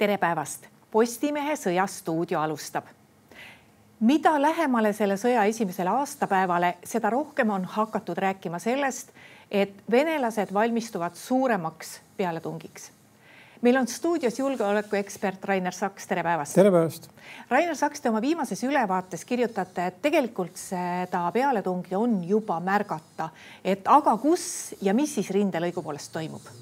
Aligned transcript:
tere 0.00 0.16
päevast. 0.18 0.64
Postimehe 0.90 1.54
Sõjastuudio 1.56 2.40
alustab. 2.40 2.84
mida 4.00 4.30
lähemale 4.42 4.92
selle 4.96 5.18
sõja 5.20 5.42
esimesele 5.44 5.90
aastapäevale, 5.92 6.70
seda 6.88 7.10
rohkem 7.10 7.50
on 7.50 7.64
hakatud 7.64 8.16
rääkima 8.16 8.58
sellest, 8.58 9.10
et 9.50 9.74
venelased 9.90 10.54
valmistuvad 10.54 11.14
suuremaks 11.14 12.00
pealetungiks 12.16 12.90
meil 13.60 13.76
on 13.76 13.86
stuudios 13.86 14.38
julgeolekuekspert 14.38 15.44
Rainer 15.44 15.72
Saks, 15.72 16.06
tere 16.06 16.22
päevast. 16.22 16.54
tere 16.54 16.70
päevast. 16.70 17.10
Rainer 17.50 17.76
Saks, 17.76 18.00
te 18.00 18.08
oma 18.08 18.20
viimases 18.20 18.64
ülevaates 18.64 19.24
kirjutate, 19.24 19.86
et 19.86 20.02
tegelikult 20.02 20.56
seda 20.56 21.26
pealetungi 21.32 21.94
on 21.94 22.22
juba 22.24 22.56
märgata, 22.60 23.28
et 23.64 23.84
aga 23.84 24.16
kus 24.16 24.74
ja 24.80 24.94
mis 24.94 25.14
siis 25.14 25.30
rindelõigu 25.30 25.82
poolest 25.82 26.12
toimub? 26.12 26.52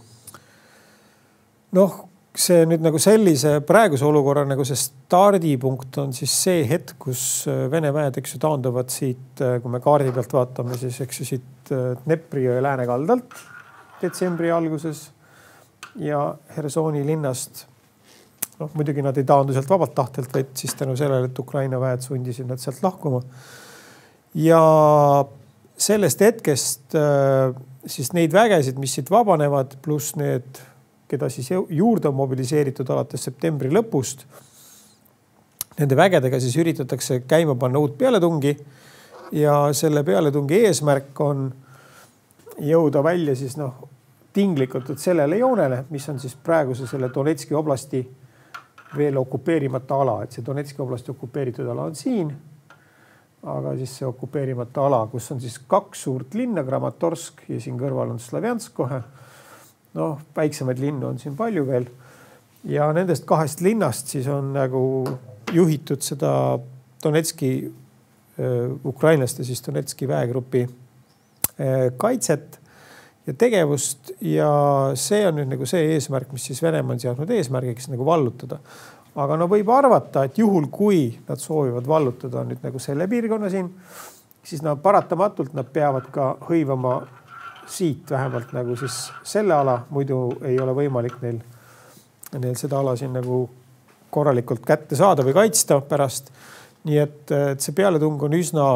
noh, 1.73 2.09
see 2.39 2.65
nüüd 2.71 2.83
nagu 2.85 3.01
sellise 3.03 3.59
praeguse 3.67 4.07
olukorra 4.07 4.45
nagu 4.47 4.65
see 4.67 4.79
stardipunkt 4.79 5.99
on 6.03 6.13
siis 6.15 6.33
see 6.45 6.63
hetk, 6.71 6.95
kus 7.03 7.23
äh, 7.51 7.67
Vene 7.73 7.91
väed, 7.95 8.21
eks 8.21 8.37
ju, 8.37 8.43
taanduvad 8.43 8.93
siit, 8.95 9.41
äh, 9.43 9.57
kui 9.63 9.73
me 9.73 9.81
kaardi 9.83 10.13
pealt 10.15 10.35
vaatame, 10.37 10.79
siis 10.79 11.01
eks 11.05 11.23
ju 11.23 11.27
siit 11.33 11.73
äh, 11.75 11.91
Dnepri 12.05 12.45
jõe 12.47 12.61
läänekaldalt 12.65 13.41
detsembri 13.99 14.53
alguses 14.55 15.09
ja 15.99 16.21
Hersoni 16.55 17.03
linnast. 17.07 17.67
noh, 18.59 18.71
muidugi 18.75 19.03
nad 19.03 19.19
ei 19.19 19.27
taandu 19.27 19.55
sealt 19.55 19.71
vabalt 19.71 19.95
tahtelt, 19.95 20.31
vaid 20.35 20.55
siis 20.59 20.75
tänu 20.79 20.95
sellele, 20.99 21.31
et 21.31 21.39
Ukraina 21.39 21.81
väed 21.83 22.07
sundisid 22.07 22.47
nad 22.47 22.63
sealt 22.63 22.83
lahkuma. 22.83 23.23
ja 24.35 24.63
sellest 25.79 26.21
hetkest 26.23 26.95
siis 27.87 28.11
neid 28.15 28.35
vägesid, 28.35 28.79
mis 28.79 28.95
siit 28.99 29.11
vabanevad, 29.11 29.79
pluss 29.83 30.17
need 30.19 30.59
keda 31.09 31.29
siis 31.33 31.49
juurde 31.53 32.09
on 32.09 32.15
mobiliseeritud 32.15 32.91
alates 32.91 33.25
septembri 33.25 33.71
lõpust. 33.73 34.27
Nende 35.79 35.97
vägedega 35.97 36.41
siis 36.43 36.57
üritatakse 36.59 37.23
käima 37.29 37.55
panna 37.55 37.79
uut 37.79 37.97
pealetungi 37.99 38.57
ja 39.33 39.69
selle 39.73 40.03
pealetungi 40.05 40.65
eesmärk 40.67 41.21
on 41.21 41.49
jõuda 42.59 43.03
välja 43.05 43.37
siis 43.39 43.57
noh, 43.57 43.89
tinglikult 44.35 44.99
sellele 44.99 45.39
joonele, 45.39 45.85
mis 45.91 46.09
on 46.09 46.19
siis 46.21 46.35
praeguse 46.35 46.87
selle 46.87 47.11
Donetski 47.15 47.55
oblasti 47.55 48.03
veel 48.97 49.17
okupeerimata 49.21 50.01
ala, 50.03 50.23
et 50.25 50.33
see 50.33 50.45
Donetski 50.45 50.83
oblasti 50.83 51.13
okupeeritud 51.13 51.67
ala 51.69 51.89
on 51.89 51.97
siin. 51.97 52.37
aga 53.39 53.77
siis 53.79 53.93
see 54.01 54.07
okupeerimata 54.07 54.87
ala, 54.87 55.05
kus 55.07 55.31
on 55.31 55.41
siis 55.41 55.61
kaks 55.71 56.01
suurt 56.03 56.35
linna, 56.35 56.65
Kramatorsk 56.67 57.45
ja 57.49 57.61
siin 57.63 57.77
kõrval 57.79 58.11
on 58.11 58.19
Slavjansk 58.19 58.73
kohe 58.75 58.99
noh, 59.99 60.21
väiksemaid 60.37 60.81
linnu 60.83 61.11
on 61.11 61.19
siin 61.19 61.37
palju 61.37 61.67
veel. 61.67 61.89
ja 62.69 62.89
nendest 62.93 63.27
kahest 63.27 63.61
linnast 63.65 64.15
siis 64.15 64.27
on 64.31 64.53
nagu 64.55 64.83
juhitud 65.55 66.03
seda 66.05 66.33
Donetski, 67.03 67.51
ukrainlaste 68.85 69.45
siis 69.47 69.63
Donetski 69.67 70.09
väegrupi 70.09 70.65
kaitset 71.97 72.59
ja 73.29 73.35
tegevust 73.35 74.13
ja 74.25 74.51
see 74.97 75.27
on 75.29 75.37
nüüd 75.39 75.51
nagu 75.53 75.67
see 75.69 75.93
eesmärk, 75.95 76.31
mis 76.33 76.47
siis 76.49 76.63
Venemaa 76.65 76.97
on 76.97 77.03
seadnud 77.03 77.31
eesmärgiks 77.37 77.91
nagu 77.93 78.07
vallutada. 78.07 78.59
aga 79.19 79.37
no 79.37 79.49
võib 79.51 79.69
arvata, 79.75 80.23
et 80.25 80.39
juhul, 80.39 80.69
kui 80.71 81.19
nad 81.29 81.41
soovivad 81.43 81.87
vallutada 81.89 82.45
nüüd 82.47 82.63
nagu 82.63 82.79
selle 82.79 83.09
piirkonna 83.11 83.51
siin, 83.51 83.69
siis 84.45 84.63
nad 84.63 84.81
paratamatult 84.81 85.57
nad 85.59 85.67
peavad 85.73 86.07
ka 86.15 86.37
hõivama 86.49 87.01
siit 87.69 88.11
vähemalt 88.11 88.53
nagu 88.57 88.77
siis 88.77 88.97
selle 89.27 89.55
ala, 89.55 89.79
muidu 89.91 90.39
ei 90.49 90.59
ole 90.61 90.75
võimalik 90.77 91.19
neil, 91.23 91.41
neil 92.39 92.57
seda 92.57 92.81
ala 92.81 92.97
siin 92.97 93.13
nagu 93.17 93.43
korralikult 94.11 94.65
kätte 94.67 94.97
saada 94.97 95.25
või 95.27 95.37
kaitsta 95.37 95.81
pärast. 95.81 96.33
nii 96.89 96.99
et, 96.99 97.31
et 97.31 97.61
see 97.61 97.75
pealetung 97.77 98.23
on 98.23 98.35
üsna 98.39 98.69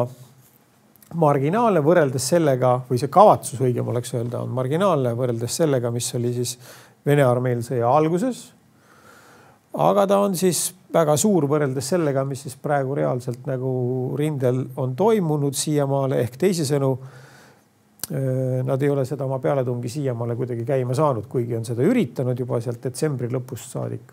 marginaalne 1.13 1.81
võrreldes 1.83 2.27
sellega 2.33 2.73
või 2.89 2.99
see 3.01 3.11
kavatsus 3.13 3.61
õigem 3.61 3.87
oleks 3.89 4.13
öelda, 4.13 4.41
on 4.43 4.53
marginaalne 4.53 5.13
võrreldes 5.17 5.61
sellega, 5.61 5.91
mis 5.91 6.13
oli 6.15 6.33
siis 6.33 6.57
Vene 7.03 7.23
armeel 7.27 7.59
sõja 7.59 7.89
alguses. 7.91 8.53
aga 9.73 10.05
ta 10.07 10.19
on 10.23 10.37
siis 10.39 10.69
väga 10.93 11.17
suur 11.17 11.47
võrreldes 11.49 11.89
sellega, 11.89 12.23
mis 12.23 12.45
siis 12.45 12.55
praegu 12.55 12.95
reaalselt 12.95 13.47
nagu 13.49 14.13
rindel 14.17 14.61
on 14.77 14.95
toimunud 14.95 15.57
siiamaale 15.57 16.21
ehk 16.21 16.37
teisisõnu 16.37 16.93
nad 18.09 18.81
ei 18.83 18.89
ole 18.91 19.05
seda 19.07 19.23
oma 19.23 19.37
pealetungi 19.39 19.89
siiamaale 19.89 20.35
kuidagi 20.35 20.65
käima 20.67 20.95
saanud, 20.97 21.29
kuigi 21.31 21.55
on 21.55 21.63
seda 21.63 21.85
üritanud 21.87 22.39
juba 22.39 22.59
sealt 22.61 22.83
detsembri 22.83 23.29
lõpust 23.31 23.71
saadik. 23.71 24.11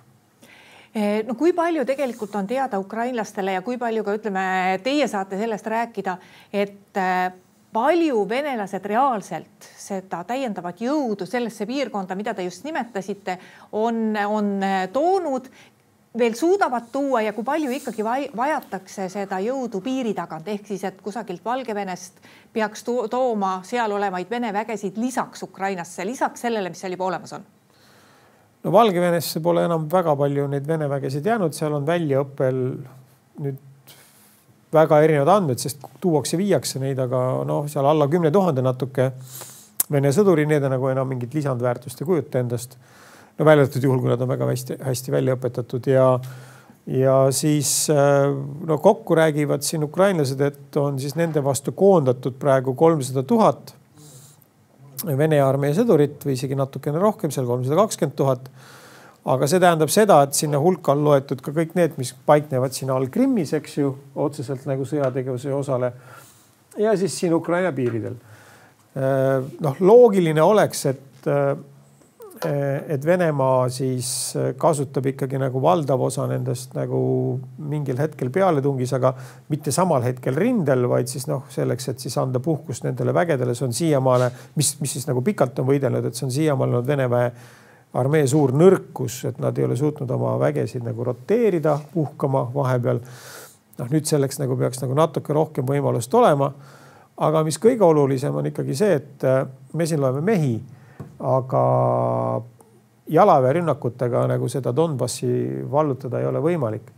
Äh, 0.90 1.20
no 1.26 1.36
kui 1.38 1.52
palju 1.54 1.84
tegelikult 1.86 2.34
on 2.34 2.48
teada 2.50 2.78
ukrainlastele 2.82 3.54
ja 3.54 3.62
kui 3.62 3.78
palju 3.78 4.02
ka 4.02 4.16
ütleme, 4.18 4.42
teie 4.82 5.06
saate 5.10 5.38
sellest 5.38 5.68
rääkida, 5.70 6.16
et 6.50 6.98
äh, 6.98 7.30
palju 7.70 8.24
venelased 8.28 8.86
reaalselt 8.90 9.68
seda 9.78 10.24
täiendavat 10.26 10.82
jõudu 10.82 11.28
sellesse 11.30 11.66
piirkonda, 11.70 12.16
mida 12.18 12.34
te 12.34 12.42
just 12.42 12.66
nimetasite, 12.66 13.38
on, 13.78 14.16
on 14.26 14.50
toonud 14.92 15.46
veel 16.19 16.34
suudavad 16.34 16.91
tuua 16.93 17.22
ja 17.22 17.32
kui 17.32 17.44
palju 17.44 17.71
ikkagi 17.71 18.04
vajatakse 18.37 19.09
seda 19.09 19.38
jõudu 19.44 19.81
piiri 19.84 20.15
tagant, 20.15 20.48
ehk 20.48 20.66
siis, 20.66 20.82
et 20.84 20.98
kusagilt 21.03 21.44
Valgevenest 21.44 22.19
peaks 22.53 22.82
to 22.84 23.06
tooma 23.09 23.60
seal 23.66 23.93
olevaid 23.94 24.31
Vene 24.31 24.53
vägesid 24.53 24.99
lisaks 24.99 25.43
Ukrainasse, 25.47 26.04
lisaks 26.06 26.47
sellele, 26.47 26.72
mis 26.72 26.82
seal 26.82 26.97
juba 26.99 27.06
olemas 27.12 27.32
on? 27.38 27.47
no 28.65 28.72
Valgevenesse 28.72 29.41
pole 29.41 29.65
enam 29.65 29.87
väga 29.93 30.16
palju 30.16 30.49
neid 30.50 30.66
Vene 30.66 30.91
vägesid 30.91 31.26
jäänud, 31.26 31.54
seal 31.54 31.78
on 31.78 31.87
väljaõppel 31.87 32.60
nüüd 33.41 33.66
väga 34.72 35.00
erinevad 35.03 35.31
andmed, 35.37 35.62
sest 35.62 35.87
tuuakse, 36.03 36.38
viiakse 36.38 36.82
neid, 36.82 36.99
aga 36.99 37.44
noh, 37.47 37.66
seal 37.70 37.87
alla 37.87 38.10
kümne 38.10 38.31
tuhande 38.34 38.62
natuke 38.66 39.12
Vene 39.91 40.10
sõduri, 40.15 40.44
need 40.47 40.62
nagu 40.70 40.91
enam 40.91 41.09
mingit 41.10 41.34
lisandväärtust 41.34 42.03
ei 42.03 42.06
kujuta 42.06 42.43
endast 42.43 42.76
no 43.40 43.48
välja 43.48 43.64
arvatud 43.64 43.88
juhul, 43.88 44.04
kui 44.04 44.12
nad 44.12 44.20
on 44.20 44.28
väga 44.30 44.52
hästi, 44.52 44.78
hästi 44.84 45.16
välja 45.16 45.34
õpetatud 45.38 45.88
ja, 45.88 46.06
ja 47.00 47.16
siis 47.32 47.72
äh, 47.92 48.28
no 48.68 48.78
kokku 48.84 49.16
räägivad 49.16 49.64
siin 49.64 49.88
ukrainlased, 49.88 50.40
et 50.44 50.76
on 50.76 51.00
siis 51.00 51.16
nende 51.16 51.42
vastu 51.44 51.72
koondatud 51.72 52.36
praegu 52.40 52.76
kolmsada 52.78 53.24
tuhat 53.24 53.74
Vene 55.00 55.38
armee 55.40 55.72
sõdurit 55.72 56.20
või 56.26 56.34
isegi 56.36 56.56
natukene 56.58 57.00
rohkem, 57.00 57.32
seal 57.32 57.46
kolmsada 57.48 57.78
kakskümmend 57.78 58.16
tuhat. 58.18 58.50
aga 59.24 59.46
see 59.48 59.60
tähendab 59.60 59.90
seda, 59.92 60.22
et 60.24 60.34
sinna 60.34 60.58
hulka 60.60 60.92
on 60.92 61.04
loetud 61.04 61.40
ka 61.44 61.52
kõik 61.56 61.74
need, 61.76 61.96
mis 62.00 62.12
paiknevad 62.26 62.72
siin 62.72 62.90
all 62.90 63.08
Krimmis, 63.12 63.52
eks 63.56 63.78
ju, 63.78 63.94
otseselt 64.14 64.66
nagu 64.68 64.84
sõjategevuse 64.84 65.52
osale. 65.54 65.92
ja 66.76 66.96
siis 66.96 67.16
siin 67.16 67.34
Ukraina 67.34 67.72
piiridel. 67.72 68.16
Äh, 68.96 69.44
noh, 69.60 69.76
loogiline 69.80 70.42
oleks, 70.42 70.86
et 70.86 71.28
äh, 71.28 71.56
et 72.44 73.04
Venemaa 73.04 73.68
siis 73.68 74.36
eh, 74.36 74.54
kasutab 74.56 75.04
ikkagi 75.10 75.38
nagu 75.40 75.60
valdav 75.60 76.00
osa 76.06 76.24
nendest 76.30 76.72
nagu 76.72 77.00
mingil 77.68 78.00
hetkel 78.00 78.30
pealetungis, 78.32 78.94
aga 78.96 79.12
mitte 79.52 79.72
samal 79.74 80.04
hetkel 80.06 80.38
rindel, 80.40 80.86
vaid 80.88 81.10
siis 81.10 81.26
noh, 81.28 81.44
selleks, 81.52 81.90
et 81.92 82.00
siis 82.00 82.16
anda 82.22 82.40
puhkust 82.40 82.86
nendele 82.86 83.12
vägedele, 83.12 83.54
see 83.56 83.66
on 83.68 83.76
siiamaale, 83.76 84.30
mis, 84.56 84.72
mis 84.80 84.96
siis 84.96 85.04
nagu 85.10 85.20
pikalt 85.26 85.60
on 85.60 85.68
võidelnud, 85.68 86.08
et 86.08 86.16
see 86.16 86.26
on 86.30 86.34
siiamaale 86.38 86.78
olnud 86.78 86.88
Vene 86.88 87.10
väe 87.12 87.28
armee 88.00 88.24
suur 88.30 88.54
nõrkus, 88.56 89.20
et 89.28 89.38
nad 89.42 89.56
ei 89.58 89.66
ole 89.66 89.76
suutnud 89.76 90.10
oma 90.16 90.36
vägesid 90.40 90.84
nagu 90.86 91.04
roteerida, 91.04 91.76
puhkama 91.92 92.46
vahepeal. 92.54 93.04
noh, 93.80 93.88
nüüd 93.88 94.08
selleks 94.08 94.40
nagu 94.40 94.56
peaks 94.56 94.80
nagu 94.80 94.96
natuke 94.96 95.36
rohkem 95.36 95.66
võimalust 95.66 96.14
olema. 96.14 96.52
aga 97.20 97.44
mis 97.44 97.58
kõige 97.60 97.84
olulisem 97.84 98.34
on 98.34 98.46
ikkagi 98.46 98.74
see, 98.74 98.94
et 98.94 99.24
eh, 99.28 99.46
me 99.74 99.86
siin 99.86 100.00
loeme 100.00 100.24
mehi 100.24 100.60
aga 101.20 101.62
jalaväerünnakutega 103.11 104.25
nagu 104.31 104.49
seda 104.49 104.72
Donbassi 104.76 105.31
vallutada 105.70 106.20
ei 106.20 106.26
ole 106.26 106.40
võimalik. 106.40 106.90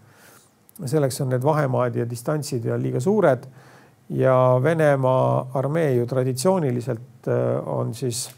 selleks 0.84 1.20
on 1.20 1.28
need 1.28 1.42
vahemaad 1.44 1.96
ja 1.96 2.04
distantsid 2.10 2.64
ja 2.64 2.76
liiga 2.78 3.00
suured. 3.00 3.46
ja 4.08 4.58
Venemaa 4.62 5.50
armee 5.54 5.94
ju 5.94 6.06
traditsiooniliselt 6.06 7.28
äh, 7.28 7.68
on 7.68 7.94
siis 7.94 8.30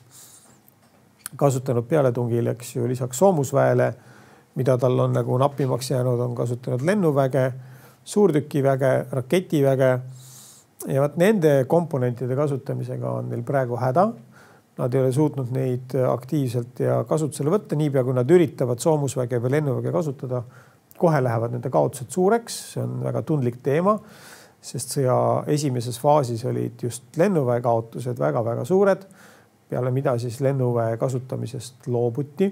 kasutanud 1.37 1.85
pealetungil, 1.85 2.47
eks 2.47 2.77
ju, 2.77 2.89
lisaks 2.89 3.19
soomusväele, 3.19 3.95
mida 4.55 4.79
tal 4.79 4.99
on 5.01 5.13
nagu 5.13 5.39
napimaks 5.39 5.91
jäänud, 5.91 6.21
on 6.21 6.35
kasutanud 6.35 6.83
lennuväge, 6.83 7.53
suurtükiväge, 8.05 9.07
raketiväge. 9.11 9.99
ja 10.87 11.01
vot 11.01 11.17
nende 11.17 11.65
komponentide 11.65 12.37
kasutamisega 12.37 13.11
on 13.11 13.29
neil 13.29 13.43
praegu 13.43 13.77
häda 13.77 14.13
Nad 14.79 14.95
ei 14.95 15.05
ole 15.05 15.13
suutnud 15.15 15.53
neid 15.55 15.93
aktiivselt 16.09 16.81
ja 16.83 16.97
kasutusele 17.07 17.53
võtta, 17.53 17.77
niipea 17.79 18.03
kui 18.03 18.15
nad 18.17 18.31
üritavad 18.31 18.81
soomusväge 18.83 19.39
või 19.43 19.53
lennuväge 19.55 19.93
kasutada, 19.95 20.41
kohe 20.99 21.21
lähevad 21.23 21.55
nende 21.55 21.71
kaotused 21.71 22.11
suureks, 22.11 22.57
see 22.73 22.83
on 22.83 22.97
väga 23.05 23.23
tundlik 23.27 23.61
teema, 23.63 23.95
sest 24.65 24.97
sõja 24.97 25.17
esimeses 25.55 25.99
faasis 26.03 26.43
olid 26.51 26.83
just 26.87 27.19
lennuväe 27.21 27.63
kaotused 27.63 28.19
väga-väga 28.19 28.67
suured, 28.67 29.07
peale 29.71 29.95
mida 29.95 30.17
siis 30.19 30.41
lennuväe 30.43 30.97
kasutamisest 30.99 31.87
loobuti 31.87 32.51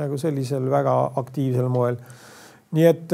nagu 0.00 0.18
sellisel 0.18 0.70
väga 0.70 0.94
aktiivsel 1.20 1.68
moel. 1.68 1.96
nii 2.72 2.84
et, 2.88 3.12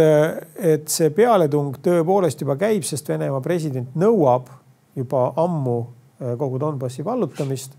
et 0.63 0.87
see 0.87 1.11
pealetung 1.11 1.81
tõepoolest 1.83 2.45
juba 2.45 2.55
käib, 2.61 2.85
sest 2.87 3.09
Venemaa 3.11 3.43
president 3.43 3.97
nõuab 3.99 4.47
juba 4.95 5.33
ammu 5.43 5.79
kogu 6.39 6.61
Donbassi 6.63 7.05
vallutamist. 7.05 7.75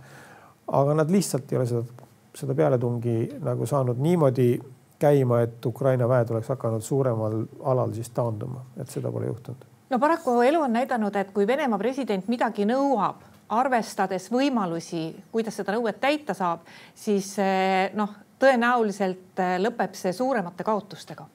Aga 0.71 0.94
nad 0.94 1.12
lihtsalt 1.12 1.51
ei 1.51 1.57
ole 1.57 1.66
seda, 1.69 2.07
seda 2.36 2.56
pealetungi 2.56 3.16
nagu 3.44 3.66
saanud 3.66 3.98
niimoodi 4.01 4.51
käima, 5.00 5.42
et 5.42 5.66
Ukraina 5.66 6.07
väed 6.10 6.31
oleks 6.33 6.51
hakanud 6.51 6.83
suuremal 6.83 7.42
alal 7.71 7.94
siis 7.95 8.10
taanduma, 8.10 8.66
et 8.77 8.89
seda 8.92 9.12
pole 9.12 9.30
juhtunud. 9.31 9.66
no 9.89 10.00
paraku 10.00 10.42
elu 10.42 10.62
on 10.62 10.74
näidanud, 10.74 11.16
et 11.16 11.31
kui 11.33 11.48
Venemaa 11.48 11.80
president 11.80 12.27
midagi 12.27 12.68
nõuab, 12.68 13.24
arvestades 13.50 14.30
võimalusi, 14.31 15.10
kuidas 15.31 15.56
seda 15.57 15.74
nõuet 15.74 16.00
täita 16.01 16.36
saab, 16.38 16.68
siis 16.95 17.31
eh, 17.42 17.89
noh, 17.98 18.12
tõenäoliselt 18.39 19.42
eh, 19.42 19.57
lõpeb 19.62 19.95
see 19.98 20.13
suuremate 20.13 20.63
kaotustega. 20.63 21.25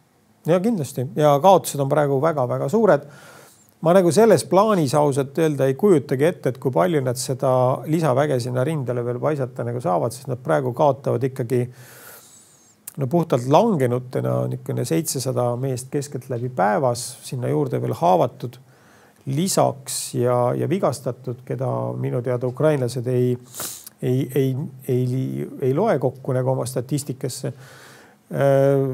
ja 0.46 0.60
kindlasti 0.60 1.08
ja 1.16 1.38
kaotused 1.42 1.80
on 1.80 1.88
praegu 1.88 2.20
väga-väga 2.22 2.68
suured. 2.68 3.08
Ma 3.84 3.92
nagu 3.92 4.12
selles 4.14 4.46
plaanis 4.48 4.94
ausalt 4.96 5.36
öelda 5.44 5.68
ei 5.68 5.74
kujutagi 5.76 6.24
ette, 6.24 6.54
et 6.54 6.60
kui 6.62 6.72
palju 6.72 7.02
nad 7.04 7.18
seda 7.20 7.50
lisaväge 7.90 8.38
sinna 8.40 8.64
rindele 8.64 9.04
veel 9.04 9.20
paisata 9.20 9.66
nagu 9.66 9.82
saavad, 9.84 10.14
sest 10.14 10.30
nad 10.30 10.40
praegu 10.40 10.72
kaotavad 10.76 11.26
ikkagi 11.28 11.60
no 12.96 13.08
puhtalt 13.10 13.48
langenutena 13.50 14.44
niisugune 14.48 14.86
seitsesada 14.88 15.50
meest 15.60 15.90
keskeltläbi 15.92 16.48
päevas, 16.56 17.04
sinna 17.26 17.50
juurde 17.52 17.80
veel 17.82 17.96
haavatud 17.98 18.56
lisaks 19.26 20.14
ja, 20.16 20.38
ja 20.56 20.68
vigastatud, 20.68 21.42
keda 21.44 21.68
minu 22.00 22.22
teada 22.24 22.48
ukrainlased 22.48 23.06
ei, 23.12 23.34
ei, 24.02 24.28
ei, 24.34 24.50
ei, 24.88 25.48
ei 25.60 25.74
loe 25.76 25.98
kokku 25.98 26.32
nagu 26.36 26.56
oma 26.56 26.66
statistikasse. 26.68 27.52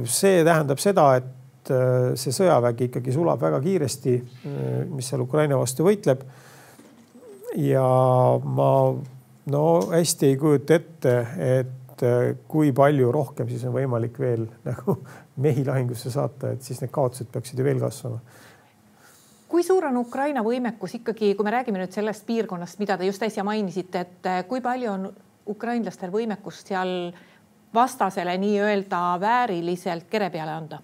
see 0.04 0.40
tähendab 0.44 0.82
seda, 0.82 1.04
et 1.16 1.36
äh, 1.74 2.12
see 2.18 2.34
sõjavägi 2.34 2.90
ikkagi 2.90 3.14
sulab 3.14 3.40
väga 3.42 3.60
kiiresti, 3.64 4.16
äh, 4.16 4.68
mis 4.90 5.10
seal 5.10 5.24
Ukraina 5.24 5.58
vastu 5.60 5.86
võitleb. 5.86 6.24
ja 7.58 7.86
ma 8.44 8.70
no 9.50 9.64
hästi 9.90 10.28
ei 10.28 10.36
kujuta 10.38 10.76
ette, 10.76 11.14
et 11.38 12.04
äh, 12.06 12.36
kui 12.48 12.72
palju 12.72 13.10
rohkem 13.12 13.48
siis 13.48 13.64
on 13.66 13.74
võimalik 13.74 14.18
veel 14.18 14.46
nagu 14.70 15.00
mehi 15.36 15.64
lahingusse 15.66 16.10
saata, 16.10 16.54
et 16.54 16.62
siis 16.62 16.80
need 16.82 16.92
kaotused 16.94 17.32
peaksid 17.32 17.58
ju 17.58 17.66
veel 17.66 17.82
kasvama 17.82 18.20
kui 19.50 19.64
suur 19.66 19.88
on 19.88 19.96
Ukraina 19.98 20.44
võimekus 20.46 20.92
ikkagi, 21.00 21.32
kui 21.34 21.42
me 21.42 21.50
räägime 21.50 21.80
nüüd 21.80 21.90
sellest 21.90 22.22
piirkonnast, 22.22 22.78
mida 22.78 22.94
te 22.94 23.08
just 23.08 23.22
äsja 23.26 23.42
mainisite, 23.42 24.04
et 24.04 24.28
kui 24.46 24.62
palju 24.62 24.92
on 24.92 25.08
ukrainlastel 25.50 26.12
võimekust 26.14 26.70
seal 26.70 27.10
vastasele 27.74 28.36
nii-öelda 28.38 29.00
vääriliselt 29.20 30.06
kere 30.10 30.30
peale 30.30 30.54
anda? 30.54 30.78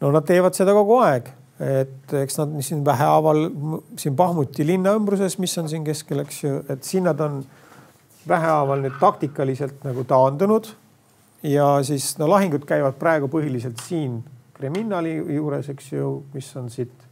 No 0.00 0.12
nad 0.14 0.26
teevad 0.26 0.56
seda 0.56 0.74
kogu 0.76 0.98
aeg, 1.02 1.30
et 1.58 2.14
eks 2.22 2.38
nad 2.38 2.52
siin 2.62 2.84
vähehaaval 2.86 3.44
siin 3.98 4.16
Bahmuti 4.16 4.66
linna 4.66 4.94
ümbruses, 4.98 5.38
mis 5.42 5.56
on 5.58 5.70
siin 5.70 5.86
keskel, 5.86 6.22
eks 6.22 6.42
ju, 6.44 6.60
et 6.70 6.84
siin 6.86 7.08
nad 7.08 7.20
on 7.24 7.40
vähehaaval 8.28 8.84
nüüd 8.84 8.98
taktikaliselt 9.00 9.82
nagu 9.86 10.04
taandunud. 10.08 10.70
Ja 11.46 11.78
siis 11.86 12.16
no 12.18 12.26
lahingud 12.30 12.64
käivad 12.66 12.98
praegu 12.98 13.28
põhiliselt 13.30 13.78
siin 13.86 14.20
Kreminali 14.58 15.12
juures, 15.36 15.68
eks 15.70 15.92
ju, 15.92 16.08
mis 16.34 16.48
on 16.58 16.66
siit 16.70 17.07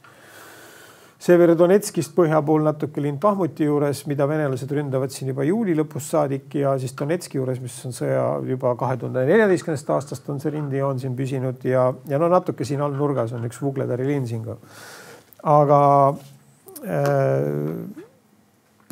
Severodonetskist 1.16 2.12
põhja 2.12 2.42
pool 2.44 2.66
natuke 2.66 3.00
linn 3.00 3.16
Bahmuti 3.20 3.64
juures, 3.64 4.02
mida 4.10 4.26
venelased 4.28 4.72
ründavad 4.76 5.14
siin 5.14 5.30
juba 5.30 5.46
juuli 5.48 5.72
lõpust 5.78 6.12
saadik 6.12 6.58
ja 6.60 6.74
siis 6.80 6.92
Donetski 6.98 7.38
juures, 7.38 7.60
mis 7.62 7.76
on 7.88 7.96
sõja 7.96 8.24
juba 8.44 8.74
kahe 8.76 8.98
tuhande 9.00 9.22
neljateistkümnendast 9.30 9.92
aastast 9.94 10.28
on 10.32 10.42
see 10.42 10.52
rindejoon 10.52 11.00
siin 11.00 11.16
püsinud 11.16 11.64
ja, 11.64 11.86
ja 12.10 12.20
no 12.20 12.28
natuke 12.32 12.68
siin 12.68 12.84
all 12.84 12.98
nurgas 12.98 13.32
on 13.32 13.48
üks 13.48 13.62
Vugledari 13.64 14.04
linn 14.10 14.28
siin 14.28 14.44
ka. 14.44 14.58
aga 15.56 15.80
äh, 16.84 17.48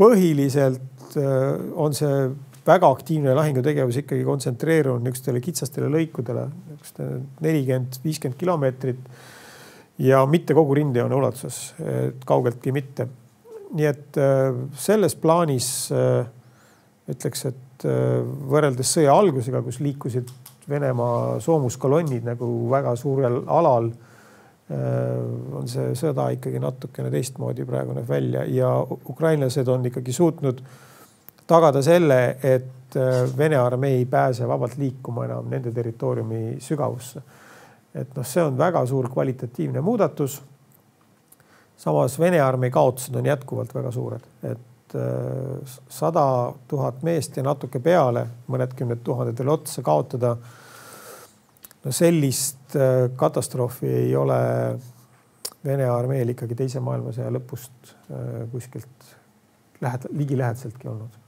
põhiliselt 0.01 1.21
äh, 1.21 1.61
on 1.77 1.93
see 2.01 2.19
väga 2.65 2.89
aktiivne 2.89 3.37
lahingutegevus 3.37 4.01
ikkagi 4.01 4.25
kontsentreerunud 4.25 5.05
niisugustele 5.05 5.45
kitsastele 5.45 5.93
lõikudele, 5.93 6.49
niisuguste 6.71 7.09
nelikümmend, 7.45 8.01
viiskümmend 8.05 8.41
kilomeetrit 8.41 9.09
ja 9.99 10.25
mitte 10.27 10.55
kogu 10.55 10.75
rindejoone 10.75 11.15
ulatuses, 11.15 11.75
kaugeltki 12.27 12.73
mitte. 12.73 13.09
nii 13.75 13.87
et 13.91 14.19
äh, 14.23 14.55
selles 14.79 15.17
plaanis 15.19 15.67
äh, 15.91 16.27
ütleks, 17.11 17.41
et 17.49 17.87
äh, 17.89 18.21
võrreldes 18.23 18.93
sõja 18.95 19.17
algusega, 19.19 19.63
kus 19.67 19.81
liikusid 19.83 20.31
Venemaa 20.69 21.41
soomuskolonnid 21.45 22.25
nagu 22.25 22.47
väga 22.71 22.95
suurel 22.97 23.43
alal, 23.53 23.91
on 24.73 25.67
see 25.69 25.91
sõda 25.93 26.31
ikkagi 26.33 26.57
natukene 26.57 27.11
teistmoodi 27.13 27.67
praegu 27.69 27.93
näeb 27.93 28.07
välja 28.09 28.47
ja 28.49 28.71
ukrainlased 28.81 29.69
on 29.69 29.85
ikkagi 29.91 30.15
suutnud 30.17 30.63
tagada 31.45 31.83
selle, 31.85 32.39
et 32.41 32.97
Vene 33.37 33.59
armee 33.61 33.99
ei 33.99 34.07
pääse 34.09 34.49
vabalt 34.49 34.79
liikuma 34.81 35.27
enam 35.27 35.53
nende 35.53 35.69
territooriumi 35.75 36.57
sügavusse 36.65 37.21
et 37.95 38.17
noh, 38.17 38.27
see 38.27 38.43
on 38.43 38.59
väga 38.59 38.85
suur 38.87 39.09
kvalitatiivne 39.13 39.81
muudatus. 39.85 40.43
samas 41.77 42.19
Vene 42.19 42.41
armee 42.41 42.71
kaotused 42.71 43.15
on 43.17 43.27
jätkuvalt 43.27 43.75
väga 43.75 43.91
suured, 43.91 44.27
et 44.43 44.95
äh, 44.95 45.79
sada 45.89 46.53
tuhat 46.69 47.03
meest 47.03 47.37
ja 47.37 47.43
natuke 47.43 47.81
peale, 47.81 48.27
mõned 48.49 48.77
kümned 48.79 49.03
tuhanded 49.05 49.39
veel 49.39 49.55
otsa 49.57 49.83
kaotada. 49.83 50.37
no 51.85 51.93
sellist 51.93 52.77
äh, 52.77 53.11
katastroofi 53.17 53.89
ei 53.89 54.17
ole 54.17 54.41
Vene 55.65 55.87
armeel 55.89 56.29
ikkagi 56.29 56.55
teise 56.55 56.81
maailmasõja 56.81 57.31
lõpust 57.33 57.95
äh, 58.11 58.49
kuskilt 58.53 59.13
lähed-, 59.81 60.11
ligilähedaseltki 60.13 60.89
olnud 60.89 61.24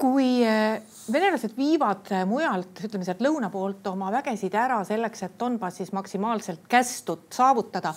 kui 0.00 0.42
eh, 0.42 0.82
venelased 1.12 1.54
viivad 1.56 2.10
eh, 2.12 2.24
mujalt, 2.28 2.82
ütleme 2.86 3.06
sealt 3.06 3.22
lõuna 3.24 3.50
poolt 3.52 3.86
oma 3.92 4.10
vägesid 4.14 4.54
ära 4.58 4.80
selleks, 4.86 5.24
et 5.26 5.36
Donbassis 5.40 5.92
maksimaalselt 5.94 6.66
kästut 6.68 7.28
saavutada. 7.34 7.94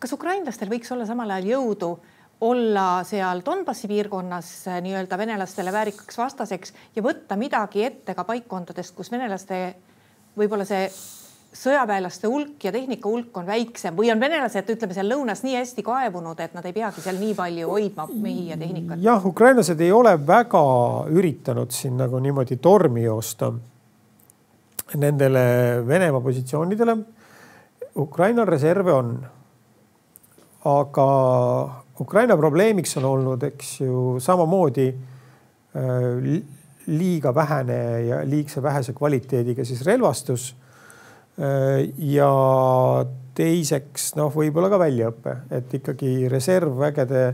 kas 0.00 0.12
ukrainlastel 0.16 0.68
võiks 0.68 0.92
olla 0.92 1.06
samal 1.06 1.30
ajal 1.30 1.48
jõudu 1.54 1.90
olla 2.40 3.02
seal 3.04 3.42
Donbassi 3.44 3.88
piirkonnas 3.88 4.50
eh, 4.68 4.80
nii-öelda 4.84 5.18
venelastele 5.18 5.72
väärikaks 5.72 6.18
vastaseks 6.18 6.74
ja 6.96 7.02
võtta 7.02 7.36
midagi 7.36 7.84
ette 7.84 8.14
ka 8.14 8.24
paikkondadest, 8.24 8.94
kus 8.96 9.12
venelaste 9.12 9.62
võib-olla 10.36 10.68
see 10.68 10.86
sõjaväelaste 11.52 12.28
hulk 12.30 12.64
ja 12.64 12.70
tehnika 12.72 13.08
hulk 13.10 13.36
on 13.40 13.46
väiksem 13.46 13.96
või 13.98 14.10
on 14.12 14.20
venelased, 14.22 14.68
ütleme 14.70 14.94
seal 14.94 15.08
lõunas 15.10 15.42
nii 15.42 15.56
hästi 15.58 15.82
kaevunud, 15.82 16.38
et 16.38 16.54
nad 16.54 16.66
ei 16.68 16.74
peagi 16.76 17.02
seal 17.02 17.18
nii 17.18 17.34
palju 17.38 17.72
hoidma 17.72 18.06
mehi 18.12 18.46
ja 18.52 18.58
tehnikat? 18.60 19.02
jah, 19.02 19.26
ukrainlased 19.26 19.80
ei 19.82 19.90
ole 19.92 20.14
väga 20.26 20.62
üritanud 21.10 21.74
siin 21.74 21.98
nagu 21.98 22.22
niimoodi 22.22 22.60
tormi 22.62 23.02
joosta 23.04 23.50
nendele 24.98 25.42
Venemaa 25.86 26.20
positsioonidele. 26.20 26.96
Ukrainal 27.96 28.46
reserve 28.46 28.92
on. 28.92 29.12
aga 30.64 31.04
Ukraina 32.00 32.36
probleemiks 32.36 32.96
on 33.00 33.04
olnud, 33.04 33.42
eks 33.42 33.80
ju, 33.80 34.18
samamoodi 34.20 34.86
äh, 34.90 36.42
liiga 36.86 37.34
vähene 37.34 37.78
ja 38.06 38.18
liigse 38.28 38.62
vähese 38.62 38.92
kvaliteediga 38.92 39.64
siis 39.64 39.80
relvastus 39.86 40.54
ja 41.40 42.30
teiseks 43.36 44.10
noh, 44.18 44.32
võib-olla 44.34 44.68
ka 44.72 44.80
väljaõpe, 44.82 45.36
et 45.56 45.72
ikkagi 45.80 46.28
reservvägede 46.28 47.24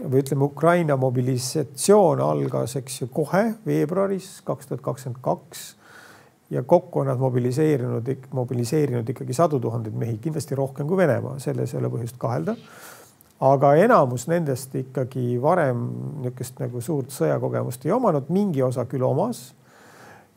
või 0.00 0.22
ütleme, 0.22 0.46
Ukraina 0.48 0.96
mobilisatsioon 0.98 2.22
algas, 2.24 2.76
eks 2.80 3.02
ju, 3.02 3.10
kohe 3.14 3.50
veebruaris 3.66 4.40
kaks 4.46 4.70
tuhat 4.70 4.82
kakskümmend 4.84 5.20
kaks 5.24 5.66
ja 6.50 6.62
kokku 6.66 7.02
on 7.02 7.10
nad 7.12 7.20
mobiliseerinud, 7.20 8.08
mobiliseerinud 8.34 9.12
ikkagi 9.12 9.36
sadu 9.36 9.60
tuhandeid 9.60 9.94
mehi, 9.94 10.16
kindlasti 10.22 10.58
rohkem 10.58 10.88
kui 10.88 10.98
Venemaa, 10.98 11.38
selles 11.42 11.74
ei 11.74 11.80
ole 11.82 11.92
põhjust 11.92 12.18
kahelda. 12.18 12.56
aga 13.40 13.74
enamus 13.80 14.26
nendest 14.28 14.74
ikkagi 14.76 15.38
varem 15.40 15.86
niisugust 16.24 16.58
nagu 16.60 16.80
suurt 16.84 17.14
sõjakogemust 17.14 17.86
ei 17.86 17.92
omanud, 17.92 18.28
mingi 18.28 18.62
osa 18.62 18.84
küll 18.84 19.04
omas 19.06 19.54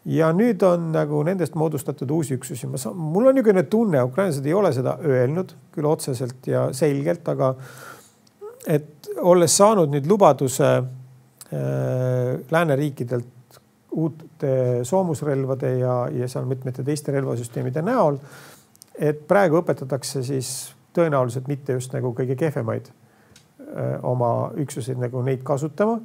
ja 0.06 0.32
nüüd 0.36 0.64
on 0.68 0.90
nagu 0.92 1.22
nendest 1.24 1.56
moodustatud 1.56 2.10
uusi 2.12 2.36
üksusi, 2.36 2.68
ma 2.68 2.80
saan, 2.82 2.98
mul 2.98 3.30
on 3.30 3.38
niisugune 3.38 3.64
tunne, 3.72 4.02
ukrainlased 4.04 4.46
ei 4.46 4.56
ole 4.56 4.74
seda 4.76 4.98
öelnud 5.00 5.54
küll 5.72 5.88
otseselt 5.88 6.48
ja 6.48 6.68
selgelt, 6.76 7.28
aga 7.32 7.54
et 8.68 9.10
olles 9.24 9.56
saanud 9.58 9.92
nüüd 9.94 10.08
lubaduse 10.10 10.72
äh, 10.76 12.34
lääneriikidelt 12.52 13.60
uute 13.94 14.82
soomusrelvade 14.84 15.78
ja, 15.78 15.96
ja 16.12 16.28
seal 16.28 16.48
mitmete 16.50 16.84
teiste 16.84 17.14
relvasüsteemide 17.14 17.84
näol, 17.86 18.18
et 19.00 19.24
praegu 19.30 19.62
õpetatakse 19.62 20.24
siis 20.26 20.74
tõenäoliselt 20.94 21.48
mitte 21.48 21.78
just 21.78 21.94
nagu 21.96 22.12
kõige 22.18 22.36
kehvemaid 22.38 22.90
öö, 22.90 23.68
äh, 23.72 23.98
oma 24.04 24.52
üksuseid 24.60 25.00
nagu 25.00 25.24
neid 25.24 25.46
kasutama 25.48 26.02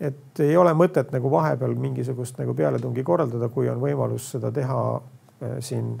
et 0.00 0.40
ei 0.40 0.56
ole 0.56 0.72
mõtet 0.74 1.12
nagu 1.12 1.30
vahepeal 1.30 1.74
mingisugust 1.76 2.38
nagu 2.40 2.54
pealetungi 2.56 3.04
korraldada, 3.04 3.48
kui 3.52 3.68
on 3.68 3.80
võimalus 3.82 4.30
seda 4.34 4.52
teha 4.52 4.80
äh, 4.96 5.56
siin 5.60 5.96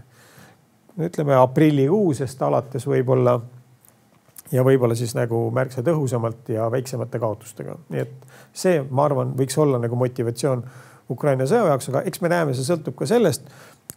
ütleme 1.00 1.36
aprillikuusest 1.36 2.42
alates 2.42 2.86
võib-olla 2.88 3.38
ja 4.52 4.64
võib-olla 4.66 4.96
siis 4.98 5.14
nagu 5.14 5.48
märksa 5.54 5.84
tõhusamalt 5.86 6.48
ja 6.54 6.70
väiksemate 6.70 7.18
kaotustega. 7.22 7.76
nii 7.88 8.00
et 8.00 8.30
see, 8.52 8.80
ma 8.90 9.04
arvan, 9.04 9.34
võiks 9.38 9.58
olla 9.60 9.78
nagu 9.78 9.96
motivatsioon 9.96 10.64
Ukraina 11.10 11.46
sõja 11.46 11.66
jaoks, 11.66 11.88
aga 11.90 12.02
eks 12.06 12.20
me 12.22 12.30
näeme, 12.30 12.54
see 12.54 12.66
sõltub 12.66 12.94
ka 12.98 13.06
sellest, 13.06 13.46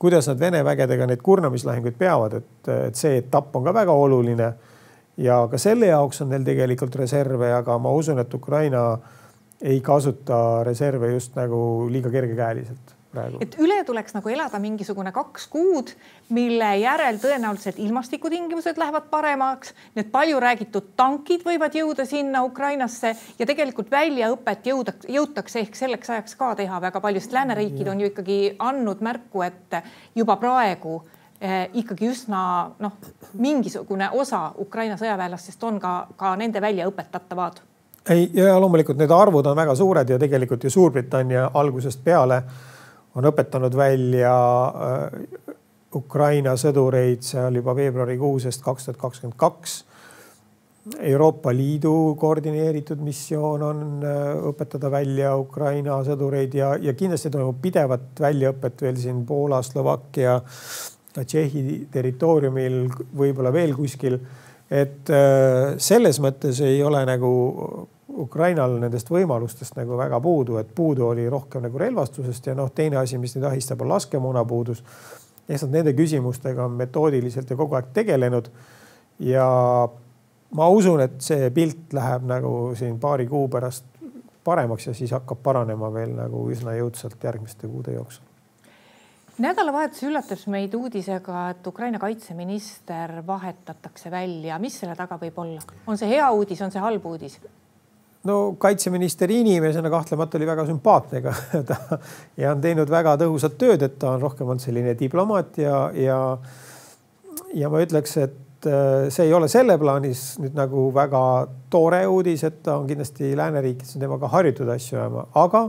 kuidas 0.02 0.28
nad 0.30 0.40
Vene 0.40 0.64
vägedega 0.66 1.08
neid 1.08 1.22
kurnamislahinguid 1.26 1.98
peavad, 1.98 2.40
et, 2.42 2.70
et 2.90 2.98
see 2.98 3.20
etapp 3.22 3.56
on 3.56 3.66
ka 3.66 3.74
väga 3.74 3.94
oluline. 3.94 4.54
ja 5.18 5.44
ka 5.50 5.58
selle 5.62 5.92
jaoks 5.92 6.22
on 6.22 6.32
neil 6.34 6.44
tegelikult 6.44 6.96
reserve, 6.96 7.52
aga 7.54 7.78
ma 7.78 7.92
usun, 7.94 8.20
et 8.20 8.34
Ukraina 8.34 8.98
ei 9.63 9.79
kasuta 9.82 10.63
reserve 10.63 11.12
just 11.13 11.36
nagu 11.39 11.88
liiga 11.91 12.12
kergekäeliselt 12.12 12.93
praegu. 13.13 13.39
et 13.41 13.55
üle 13.62 13.77
tuleks 13.88 14.15
nagu 14.17 14.32
elada 14.34 14.60
mingisugune 14.60 15.13
kaks 15.15 15.48
kuud, 15.53 15.93
mille 16.36 16.70
järel 16.82 17.20
tõenäoliselt 17.24 17.79
ilmastikutingimused 17.84 18.79
lähevad 18.82 19.08
paremaks, 19.13 19.74
need 19.96 20.12
palju 20.12 20.41
räägitud 20.43 20.91
tankid 21.00 21.46
võivad 21.48 21.77
jõuda 21.79 22.05
sinna 22.10 22.43
Ukrainasse 22.43 23.13
ja 23.39 23.48
tegelikult 23.48 23.91
väljaõpet 23.93 24.67
jõuda, 24.72 24.98
jõutakse 25.08 25.63
ehk 25.63 25.79
selleks 25.79 26.12
ajaks 26.12 26.38
ka 26.39 26.53
teha 26.60 26.82
väga 26.89 27.01
palju, 27.03 27.24
sest 27.24 27.36
lääneriigid 27.39 27.91
on 27.91 28.03
ju 28.03 28.12
ikkagi 28.12 28.39
andnud 28.60 29.03
märku, 29.05 29.46
et 29.48 29.79
juba 30.15 30.36
praegu 30.41 31.00
eh, 31.39 31.70
ikkagi 31.84 32.12
üsna 32.12 32.46
noh, 32.84 32.98
mingisugune 33.34 34.12
osa 34.12 34.50
Ukraina 34.60 35.00
sõjaväelastest 35.00 35.70
on 35.70 35.79
ka, 35.79 35.93
ka 36.20 36.36
nende 36.39 36.62
väljaõpetatavad 36.63 37.70
ei, 38.10 38.30
ja 38.34 38.60
loomulikult 38.60 39.00
need 39.00 39.12
arvud 39.12 39.46
on 39.46 39.58
väga 39.58 39.76
suured 39.76 40.10
ja 40.10 40.20
tegelikult 40.20 40.64
ju 40.64 40.70
Suurbritannia 40.74 41.50
algusest 41.54 42.04
peale 42.04 42.42
on 43.16 43.30
õpetanud 43.30 43.76
välja 43.78 44.34
äh, 44.68 45.56
Ukraina 45.96 46.56
sõdureid 46.58 47.24
seal 47.26 47.60
juba 47.60 47.76
veebruarikuusest 47.78 48.64
kaks 48.66 48.88
tuhat 48.88 49.02
kakskümmend 49.02 49.38
kaks. 49.38 49.84
Euroopa 51.00 51.54
Liidu 51.56 51.94
koordineeritud 52.20 53.00
missioon 53.00 53.62
on 53.64 53.84
äh, 54.04 54.34
õpetada 54.50 54.92
välja 54.92 55.36
Ukraina 55.40 56.02
sõdureid 56.04 56.58
ja, 56.58 56.74
ja 56.82 56.96
kindlasti 56.98 57.32
toimub 57.32 57.62
pidevat 57.64 58.20
väljaõpet 58.20 58.84
veel 58.88 59.00
siin 59.00 59.24
Poola, 59.26 59.62
Slovakkia, 59.64 60.40
Tšehhi 61.14 61.86
territooriumil, 61.94 62.88
võib-olla 63.16 63.52
veel 63.54 63.76
kuskil. 63.78 64.18
et 64.74 65.10
äh, 65.14 65.76
selles 65.78 66.18
mõttes 66.20 66.60
ei 66.66 66.82
ole 66.84 67.06
nagu 67.06 67.30
Ukrainal 68.10 68.76
nendest 68.82 69.10
võimalustest 69.10 69.78
nagu 69.80 69.98
väga 69.98 70.20
puudu, 70.22 70.58
et 70.60 70.74
puudu 70.76 71.08
oli 71.08 71.30
rohkem 71.30 71.64
nagu 71.64 71.80
relvastusest 71.80 72.50
ja 72.50 72.56
noh, 72.56 72.72
teine 72.76 73.00
asi, 73.00 73.18
mis 73.18 73.36
neid 73.36 73.48
ahistab, 73.48 73.82
on 73.82 73.94
laskemoona 73.94 74.44
puudus. 74.46 74.84
lihtsalt 75.48 75.72
nende 75.72 75.94
küsimustega 75.94 76.66
on 76.66 76.72
metoodiliselt 76.80 77.50
ja 77.50 77.56
kogu 77.56 77.76
aeg 77.76 77.94
tegelenud. 77.94 78.50
ja 79.20 79.48
ma 80.56 80.68
usun, 80.70 81.02
et 81.02 81.22
see 81.22 81.50
pilt 81.50 81.94
läheb 81.94 82.28
nagu 82.28 82.76
siin 82.76 83.00
paari 83.00 83.28
kuu 83.28 83.48
pärast 83.48 83.86
paremaks 84.44 84.88
ja 84.88 84.94
siis 84.94 85.12
hakkab 85.12 85.40
paranema 85.44 85.94
veel 85.94 86.14
nagu 86.16 86.50
üsna 86.52 86.76
jõudsalt 86.76 87.24
järgmiste 87.24 87.68
kuude 87.68 87.96
jooksul 87.96 88.32
nädalavahetus 89.42 90.04
üllatas 90.04 90.46
meid 90.48 90.74
uudisega, 90.78 91.48
et 91.50 91.68
Ukraina 91.68 92.00
kaitseminister 92.00 93.16
vahetatakse 93.28 94.12
välja. 94.12 94.60
mis 94.60 94.80
selle 94.80 94.96
taga 94.96 95.18
võib 95.18 95.40
olla? 95.42 95.62
on 95.88 95.98
see 95.98 96.10
hea 96.10 96.32
uudis, 96.32 96.62
on 96.62 96.72
see 96.72 96.82
halb 96.82 97.06
uudis? 97.06 97.40
No 98.30 98.38
kaitseminister 98.60 99.32
inimesena 99.32 99.89
kahtlemata 99.92 100.38
oli 100.39 100.48
väga 100.48 100.65
sümpaatne 100.70 101.22
ka. 101.25 101.34
Ta 101.70 102.00
ja 102.38 102.53
on 102.53 102.62
teinud 102.63 102.92
väga 102.92 103.18
tõhusat 103.22 103.58
tööd, 103.60 103.84
et 103.86 103.98
ta 104.00 104.13
on 104.15 104.24
rohkem 104.24 104.48
olnud 104.48 104.63
selline 104.63 104.96
diplomaat 105.00 105.60
ja, 105.62 105.88
ja 105.98 106.20
ja 107.53 107.70
ma 107.70 107.82
ütleks, 107.84 108.15
et 108.22 108.68
äh, 108.70 109.10
see 109.13 109.27
ei 109.27 109.34
ole 109.36 109.50
selle 109.51 109.77
plaanis 109.82 110.34
nüüd 110.42 110.56
nagu 110.58 110.88
väga 110.96 111.24
tore 111.74 112.03
uudis, 112.10 112.46
et 112.48 112.62
ta 112.65 112.77
on 112.80 112.88
kindlasti 112.89 113.34
lääneriikides 113.38 113.98
temaga 114.01 114.30
harjutud 114.34 114.70
asju 114.74 115.00
ajama, 115.00 115.27
aga 115.44 115.68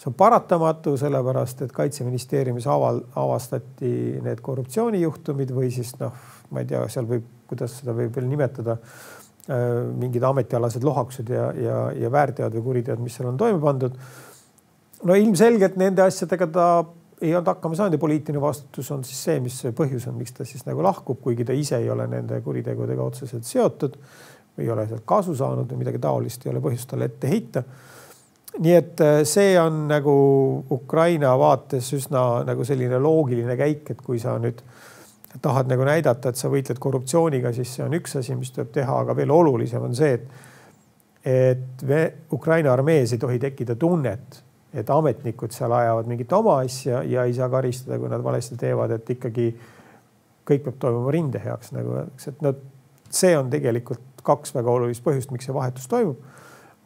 see 0.00 0.08
on 0.08 0.16
paratamatu, 0.16 0.96
sellepärast 1.00 1.66
et 1.66 1.72
kaitseministeeriumis 1.76 2.68
aval, 2.70 3.02
avastati 3.20 4.20
need 4.24 4.40
korruptsioonijuhtumid 4.44 5.52
või 5.52 5.68
siis 5.74 5.92
noh, 6.00 6.14
ma 6.50 6.62
ei 6.62 6.70
tea, 6.70 6.86
seal 6.92 7.08
võib, 7.08 7.26
kuidas 7.50 7.80
seda 7.80 7.92
võib 7.96 8.14
veel 8.16 8.30
nimetada 8.30 8.78
mingid 9.48 10.22
ametialased 10.22 10.84
lohakused 10.84 11.30
ja, 11.32 11.46
ja, 11.56 11.78
ja 11.96 12.10
väärteod 12.12 12.54
või 12.58 12.66
kuriteod, 12.68 13.00
mis 13.02 13.16
seal 13.16 13.30
on 13.32 13.38
toime 13.40 13.58
pandud. 13.62 13.96
no 15.08 15.16
ilmselgelt 15.16 15.78
nende 15.80 16.04
asjadega 16.04 16.46
ta 16.46 16.66
ei 17.20 17.34
olnud 17.34 17.48
hakkama 17.50 17.76
saanud 17.76 17.96
ja 17.96 18.00
poliitiline 18.00 18.40
vastutus 18.40 18.90
on 18.94 19.02
siis 19.04 19.22
see, 19.24 19.40
mis 19.40 19.56
see 19.60 19.72
põhjus 19.76 20.06
on, 20.08 20.16
miks 20.20 20.36
ta 20.36 20.44
siis 20.48 20.64
nagu 20.68 20.84
lahkub, 20.84 21.18
kuigi 21.20 21.44
ta 21.44 21.56
ise 21.56 21.80
ei 21.80 21.90
ole 21.90 22.06
nende 22.08 22.40
kuritegudega 22.44 23.08
otseselt 23.10 23.48
seotud 23.48 23.98
ei 24.60 24.70
ole 24.70 24.86
sealt 24.88 25.06
kasu 25.08 25.34
saanud 25.36 25.70
või 25.70 25.84
midagi 25.84 26.00
taolist, 26.02 26.44
ei 26.44 26.52
ole 26.52 26.62
põhjust 26.64 26.90
talle 26.90 27.08
ette 27.10 27.30
heita. 27.30 27.62
nii 28.58 28.74
et 28.74 29.00
äh, 29.00 29.20
see 29.24 29.54
on 29.60 29.84
nagu 29.88 30.12
Ukraina 30.74 31.36
vaates 31.38 31.92
üsna 31.94 32.42
nagu 32.44 32.64
selline 32.66 32.98
loogiline 32.98 33.56
käik, 33.56 33.90
et 33.90 34.00
kui 34.02 34.18
sa 34.18 34.36
nüüd 34.42 34.62
tahad 35.42 35.70
nagu 35.70 35.84
näidata, 35.86 36.32
et 36.32 36.38
sa 36.38 36.50
võitled 36.50 36.78
korruptsiooniga, 36.82 37.52
siis 37.54 37.76
see 37.76 37.84
on 37.84 37.94
üks 38.00 38.16
asi, 38.18 38.34
mis 38.38 38.50
tuleb 38.54 38.72
teha, 38.74 39.00
aga 39.04 39.14
veel 39.16 39.30
olulisem 39.30 39.84
on 39.86 39.94
see, 39.96 40.14
et 40.18 40.48
et 41.20 41.82
Ukraina 42.32 42.72
armees 42.72 43.12
ei 43.12 43.20
tohi 43.20 43.38
tekkida 43.38 43.74
tunnet, 43.76 44.38
et 44.72 44.90
ametnikud 44.90 45.52
seal 45.52 45.72
ajavad 45.76 46.08
mingit 46.08 46.32
oma 46.32 46.54
asja 46.64 47.02
ja 47.04 47.26
ei 47.28 47.34
saa 47.36 47.50
karistada, 47.52 47.98
kui 48.00 48.08
nad 48.08 48.24
valesti 48.24 48.56
teevad, 48.56 48.94
et 48.96 49.10
ikkagi 49.16 49.50
kõik 50.48 50.64
peab 50.64 50.80
toimuma 50.80 51.12
rinde 51.12 51.42
heaks 51.44 51.74
nagu 51.76 51.92
öeldakse, 51.98 52.32
et 52.32 52.42
no 52.46 52.54
see 53.12 53.36
on 53.36 53.52
tegelikult 53.52 54.24
kaks 54.24 54.54
väga 54.56 54.72
olulist 54.72 55.04
põhjust, 55.04 55.30
miks 55.34 55.44
see 55.48 55.54
vahetus 55.54 55.88
toimub. 55.92 56.24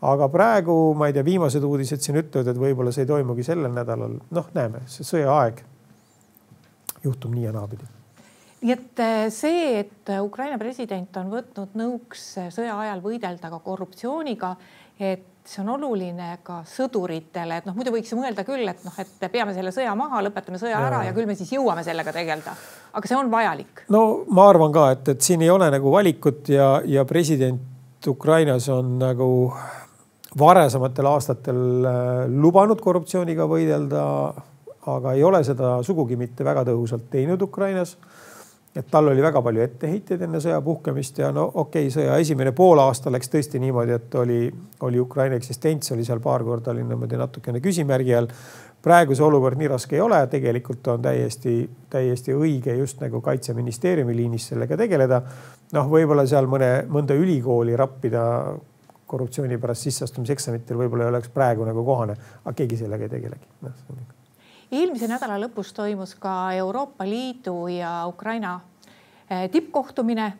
aga 0.03 0.29
praegu 0.29 0.79
ma 0.99 1.09
ei 1.09 1.15
tea, 1.17 1.25
viimased 1.25 1.63
uudised 1.65 2.03
siin 2.03 2.19
ütlevad, 2.21 2.51
et 2.51 2.61
võib-olla 2.61 2.93
see 2.93 3.07
ei 3.07 3.13
toimugi 3.15 3.47
sellel 3.47 3.73
nädalal, 3.73 4.19
noh, 4.35 4.55
näeme, 4.55 4.83
see 4.91 5.07
sõjaaeg. 5.07 5.63
Juhtub 7.05 7.31
nii 7.37 7.47
ja 7.47 7.53
naapidi 7.55 8.04
nii 8.65 8.73
et 8.73 9.05
äh, 9.05 9.27
see, 9.35 9.79
et 9.83 10.11
Ukraina 10.23 10.57
president 10.61 11.21
on 11.21 11.31
võtnud 11.33 11.77
nõuks 11.77 12.25
äh, 12.41 12.51
sõja 12.55 12.79
ajal 12.81 13.05
võidelda 13.05 13.53
ka 13.53 13.61
korruptsiooniga, 13.65 14.55
et 14.99 15.31
see 15.45 15.61
on 15.61 15.75
oluline 15.75 16.39
ka 16.47 16.63
sõduritele, 16.69 17.59
et 17.61 17.67
noh, 17.69 17.77
muidu 17.77 17.93
võiks 17.93 18.09
ju 18.09 18.17
mõelda 18.17 18.47
küll, 18.49 18.65
et 18.71 18.81
noh, 18.87 18.95
et 19.03 19.27
peame 19.29 19.53
selle 19.57 19.75
sõja 19.77 19.93
maha, 19.99 20.23
lõpetame 20.25 20.61
sõja 20.61 20.79
ja. 20.79 20.87
ära 20.89 21.03
ja 21.05 21.13
küll 21.17 21.29
me 21.29 21.37
siis 21.37 21.53
jõuame 21.53 21.85
sellega 21.85 22.15
tegeleda. 22.17 22.57
aga 22.97 23.11
see 23.11 23.19
on 23.19 23.29
vajalik. 23.33 23.85
no 23.93 24.25
ma 24.33 24.49
arvan 24.49 24.73
ka, 24.73 24.89
et, 24.97 25.13
et 25.13 25.29
siin 25.29 25.45
ei 25.45 25.53
ole 25.53 25.69
nagu 25.75 25.93
valikut 25.93 26.49
ja, 26.49 26.79
ja 26.89 27.05
president 27.05 28.09
Ukrainas 28.09 28.69
on 28.73 28.97
nagu 29.01 29.29
varasematel 30.39 31.13
aastatel 31.13 31.61
äh, 31.85 32.11
lubanud 32.33 32.81
korruptsiooniga 32.81 33.45
võidelda, 33.51 34.05
aga 34.89 35.13
ei 35.13 35.23
ole 35.25 35.45
seda 35.45 35.77
sugugi 35.85 36.17
mitte 36.17 36.45
väga 36.45 36.65
tõhusalt 36.71 37.11
teinud 37.13 37.45
Ukrainas 37.45 37.99
et 38.75 38.87
tal 38.91 39.09
oli 39.09 39.23
väga 39.23 39.41
palju 39.43 39.63
etteheiteid 39.63 40.25
enne 40.27 40.41
sõja 40.43 40.59
puhkemist 40.65 41.19
ja 41.23 41.31
no 41.35 41.47
okei 41.47 41.87
okay,, 41.87 41.93
sõja 41.95 42.17
esimene 42.23 42.53
poolaasta 42.57 43.13
läks 43.15 43.31
tõesti 43.31 43.61
niimoodi, 43.63 43.95
et 43.95 44.15
oli, 44.19 44.39
oli 44.87 45.01
Ukraina 45.01 45.39
eksistents 45.39 45.95
oli 45.95 46.07
seal 46.07 46.23
paar 46.25 46.45
korda 46.45 46.73
oli 46.75 46.83
niimoodi 46.87 47.21
natukene 47.21 47.63
küsimärgi 47.63 48.17
all. 48.19 48.29
praegu 48.83 49.15
see 49.15 49.25
olukord 49.25 49.59
nii 49.59 49.71
raske 49.71 49.97
ei 49.97 50.03
ole, 50.03 50.19
tegelikult 50.33 50.91
on 50.93 51.03
täiesti, 51.03 51.55
täiesti 51.91 52.35
õige 52.35 52.75
just 52.77 53.01
nagu 53.01 53.21
kaitseministeeriumi 53.25 54.17
liinis 54.17 54.51
sellega 54.51 54.77
tegeleda. 54.77 55.23
noh, 55.73 55.89
võib-olla 55.91 56.27
seal 56.27 56.51
mõne, 56.51 56.73
mõnda 56.89 57.15
ülikooli 57.15 57.77
rappida 57.77 58.25
korruptsiooni 59.07 59.59
pärast 59.63 59.87
sisseastumiseksamitel 59.87 60.83
võib-olla 60.83 61.07
ei 61.07 61.15
oleks 61.15 61.31
praegu 61.31 61.65
nagu 61.65 61.85
kohane, 61.87 62.19
aga 62.43 62.59
keegi 62.59 62.83
sellega 62.83 63.07
ei 63.07 63.17
tegelegi 63.17 63.49
no, 63.63 63.73
eelmise 64.75 65.09
nädala 65.11 65.39
lõpus 65.43 65.73
toimus 65.77 66.15
ka 66.21 66.53
Euroopa 66.59 67.07
Liidu 67.09 67.67
ja 67.73 68.05
Ukraina 68.11 68.59
eh, 69.31 69.47
tippkohtumine, 69.51 70.33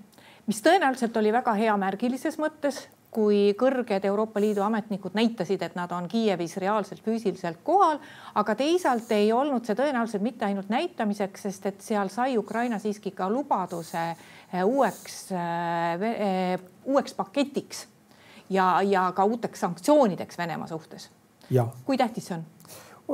mis 0.47 0.61
tõenäoliselt 0.65 1.17
oli 1.17 1.33
väga 1.33 1.55
hea 1.59 1.77
märgilises 1.81 2.39
mõttes, 2.43 2.85
kui 3.15 3.55
kõrged 3.59 4.05
Euroopa 4.09 4.43
Liidu 4.43 4.65
ametnikud 4.67 5.15
näitasid, 5.15 5.63
et 5.63 5.77
nad 5.79 5.93
on 5.95 6.09
Kiievis 6.11 6.57
reaalselt 6.59 7.03
füüsiliselt 7.05 7.61
kohal, 7.63 8.01
aga 8.35 8.57
teisalt 8.59 9.13
ei 9.15 9.31
olnud 9.33 9.67
see 9.67 9.79
tõenäoliselt 9.79 10.25
mitte 10.25 10.49
ainult 10.49 10.73
näitamiseks, 10.73 11.47
sest 11.47 11.69
et 11.71 11.85
seal 11.85 12.11
sai 12.11 12.39
Ukraina 12.39 12.81
siiski 12.83 13.15
ka 13.15 13.31
lubaduse 13.31 14.05
eh, 14.11 14.65
uueks, 14.65 15.21
eh, 15.33 16.57
uueks 16.85 17.15
paketiks 17.15 17.87
ja, 18.51 18.81
ja 18.83 19.13
ka 19.15 19.25
uuteks 19.25 19.61
sanktsioonideks 19.61 20.39
Venemaa 20.39 20.67
suhtes. 20.67 21.11
kui 21.85 21.97
tähtis 21.97 22.27
see 22.27 22.39
on? 22.39 22.45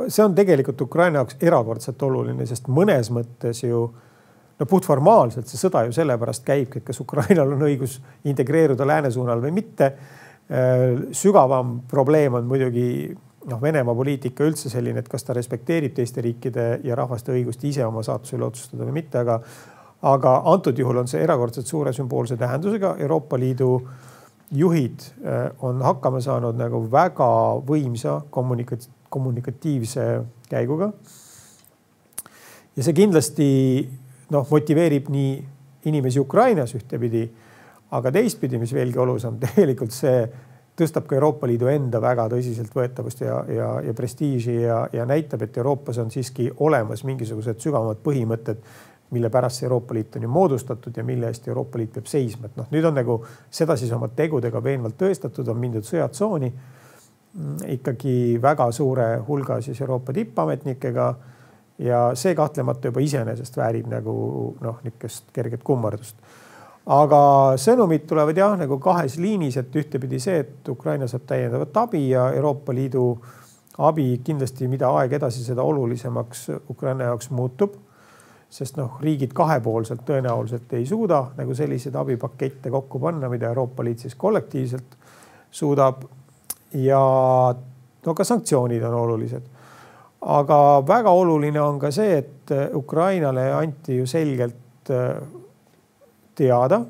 See 0.08 0.24
on 0.24 0.34
tegelikult 0.34 0.80
Ukraina 0.80 1.20
jaoks 1.20 1.36
erakordselt 1.42 2.02
oluline, 2.02 2.46
sest 2.46 2.68
mõnes 2.70 3.10
mõttes 3.14 3.64
ju 3.64 3.82
no 4.60 4.66
puhtformaalselt 4.68 5.48
see 5.48 5.60
sõda 5.60 5.86
ju 5.86 5.94
sellepärast 5.96 6.44
käibki, 6.46 6.80
et 6.80 6.86
kas 6.90 7.00
Ukrainal 7.00 7.56
on 7.56 7.64
õigus 7.66 7.98
integreeruda 8.28 8.86
lääne 8.86 9.10
suunal 9.10 9.42
või 9.42 9.54
mitte. 9.62 9.94
sügavam 11.14 11.80
probleem 11.88 12.34
on 12.34 12.46
muidugi 12.46 13.16
noh, 13.46 13.60
Venemaa 13.62 13.94
poliitika 13.94 14.44
üldse 14.44 14.70
selline, 14.70 14.98
et 14.98 15.08
kas 15.08 15.24
ta 15.24 15.34
respekteerib 15.36 15.94
teiste 15.94 16.20
riikide 16.20 16.80
ja 16.84 16.96
rahvaste 16.98 17.32
õigust 17.32 17.64
ise 17.64 17.84
oma 17.86 18.02
saatuse 18.02 18.36
üle 18.36 18.48
otsustada 18.48 18.84
või 18.84 18.96
mitte, 18.98 19.18
aga 19.18 19.40
aga 20.02 20.30
antud 20.48 20.78
juhul 20.78 20.96
on 21.02 21.08
see 21.08 21.20
erakordselt 21.20 21.66
suure 21.68 21.92
sümboolse 21.92 22.36
tähendusega. 22.40 22.94
Euroopa 22.98 23.38
Liidu 23.38 23.74
juhid 24.50 25.04
on 25.62 25.82
hakkama 25.82 26.20
saanud 26.20 26.58
nagu 26.58 26.82
väga 26.90 27.30
võimsa 27.66 28.20
kommunika-, 28.30 28.80
kommunikatiivse 29.10 30.06
käiguga. 30.50 30.92
ja 32.76 32.82
see 32.82 32.94
kindlasti 32.94 33.48
noh, 34.30 34.46
motiveerib 34.50 35.08
nii 35.10 35.32
inimesi 35.90 36.20
Ukrainas 36.20 36.74
ühtepidi, 36.76 37.24
aga 37.90 38.12
teistpidi, 38.14 38.58
mis 38.58 38.72
veelgi 38.74 38.98
olulisem, 38.98 39.38
tegelikult 39.44 39.94
see 39.94 40.22
tõstab 40.80 41.06
ka 41.08 41.16
Euroopa 41.16 41.48
Liidu 41.50 41.68
enda 41.68 42.00
väga 42.00 42.28
tõsiseltvõetavust 42.32 43.24
ja, 43.24 43.40
ja, 43.52 43.70
ja 43.84 43.94
prestiiži 43.96 44.54
ja, 44.62 44.84
ja 44.92 45.04
näitab, 45.08 45.42
et 45.44 45.58
Euroopas 45.60 45.98
on 46.00 46.12
siiski 46.12 46.48
olemas 46.64 47.04
mingisugused 47.04 47.60
sügavamad 47.60 48.00
põhimõtted, 48.04 48.62
mille 49.10 49.30
pärast 49.30 49.60
see 49.60 49.66
Euroopa 49.66 49.94
Liit 49.94 50.16
on 50.16 50.22
ju 50.22 50.28
moodustatud 50.28 50.96
ja 50.96 51.04
mille 51.04 51.26
eest 51.30 51.48
Euroopa 51.48 51.78
Liit 51.78 51.92
peab 51.94 52.06
seisma, 52.10 52.46
et 52.46 52.58
noh, 52.60 52.68
nüüd 52.70 52.86
on 52.86 52.94
nagu 52.94 53.16
seda 53.50 53.76
siis 53.76 53.92
oma 53.92 54.08
tegudega 54.08 54.62
veenvalt 54.62 54.98
tõestatud, 55.00 55.48
on 55.50 55.58
mindud 55.58 55.86
sõjatsooni 55.86 56.50
mm, 56.52 57.56
ikkagi 57.78 58.14
väga 58.42 58.70
suure 58.72 59.10
hulga 59.26 59.60
siis 59.64 59.80
Euroopa 59.80 60.14
tippametnikega 60.16 61.08
ja 61.80 62.10
see 62.14 62.34
kahtlemata 62.34 62.90
juba 62.90 63.00
iseenesest 63.00 63.56
väärib 63.56 63.88
nagu 63.90 64.14
noh, 64.60 64.78
niisugust 64.84 65.32
kerget 65.32 65.64
kummardust. 65.64 66.16
aga 66.90 67.20
sõnumid 67.60 68.06
tulevad 68.08 68.36
jah, 68.36 68.56
nagu 68.58 68.78
kahes 68.82 69.16
liinis, 69.20 69.56
et 69.56 69.76
ühtepidi 69.76 70.18
see, 70.20 70.40
et 70.44 70.68
Ukraina 70.68 71.06
saab 71.08 71.26
täiendavat 71.28 71.76
abi 71.76 72.08
ja 72.10 72.30
Euroopa 72.34 72.74
Liidu 72.74 73.04
abi 73.78 74.20
kindlasti, 74.24 74.68
mida 74.68 74.90
aeg 74.98 75.12
edasi, 75.20 75.44
seda 75.44 75.62
olulisemaks 75.62 76.48
Ukraina 76.68 77.10
jaoks 77.10 77.30
muutub. 77.30 77.76
Sest 78.50 78.76
noh, 78.76 78.96
riigid 79.00 79.32
kahepoolselt 79.36 80.02
tõenäoliselt 80.06 80.72
ei 80.74 80.86
suuda 80.86 81.20
nagu 81.36 81.54
selliseid 81.54 81.94
abipakette 81.94 82.70
kokku 82.70 82.98
panna, 82.98 83.28
mida 83.30 83.48
Euroopa 83.48 83.84
Liit 83.84 84.02
siis 84.02 84.14
kollektiivselt 84.14 84.96
suudab. 85.50 86.02
ja 86.74 87.00
no 88.06 88.14
ka 88.14 88.24
sanktsioonid 88.24 88.82
on 88.82 88.94
olulised 88.94 89.42
aga 90.20 90.80
väga 90.86 91.12
oluline 91.16 91.60
on 91.60 91.78
ka 91.80 91.90
see, 91.90 92.18
et 92.18 92.74
Ukrainale 92.74 93.50
anti 93.56 93.96
ju 93.96 94.06
selgelt 94.06 94.90
äh, 94.90 95.16
teada, 96.36 96.82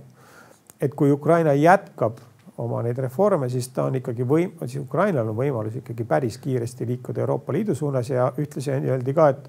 et 0.80 0.94
kui 0.94 1.12
Ukraina 1.12 1.54
jätkab 1.54 2.18
oma 2.60 2.82
neid 2.84 2.98
reforme, 2.98 3.48
siis 3.48 3.70
ta 3.72 3.86
on 3.88 3.96
ikkagi 4.00 4.26
võim-, 4.26 4.52
siis 4.66 4.82
Ukrainal 4.82 5.30
on 5.30 5.36
võimalus 5.36 5.78
ikkagi 5.80 6.04
päris 6.04 6.38
kiiresti 6.42 6.88
liikuda 6.88 7.22
Euroopa 7.22 7.54
Liidu 7.54 7.74
suunas 7.74 8.10
ja 8.10 8.30
ühtlasi 8.36 8.74
öeldi 8.74 9.14
ka, 9.16 9.28
et, 9.32 9.46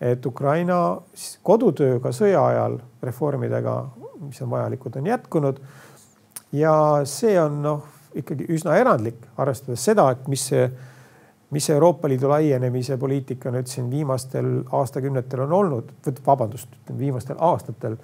et 0.00 0.26
Ukraina 0.26 1.00
kodutöö 1.42 2.00
ka 2.00 2.12
sõja 2.14 2.44
ajal 2.46 2.78
reformidega, 3.02 3.76
mis 4.20 4.42
on 4.42 4.50
vajalikud, 4.50 4.96
on 4.96 5.06
jätkunud. 5.06 5.60
ja 6.52 6.74
see 7.04 7.40
on 7.40 7.62
noh, 7.62 7.82
ikkagi 8.14 8.46
üsna 8.48 8.76
erandlik, 8.76 9.26
arvestades 9.36 9.84
seda, 9.84 10.10
et 10.10 10.28
mis 10.28 10.46
see 10.48 10.70
mis 11.50 11.70
Euroopa 11.70 12.08
Liidu 12.08 12.28
laienemise 12.28 12.98
poliitika 13.00 13.50
nüüd 13.52 13.68
siin 13.70 13.88
viimastel 13.90 14.48
aastakümnetel 14.76 15.46
on 15.46 15.52
olnud, 15.52 15.92
vabandust, 16.26 16.68
viimastel 16.98 17.36
aastatel. 17.40 17.96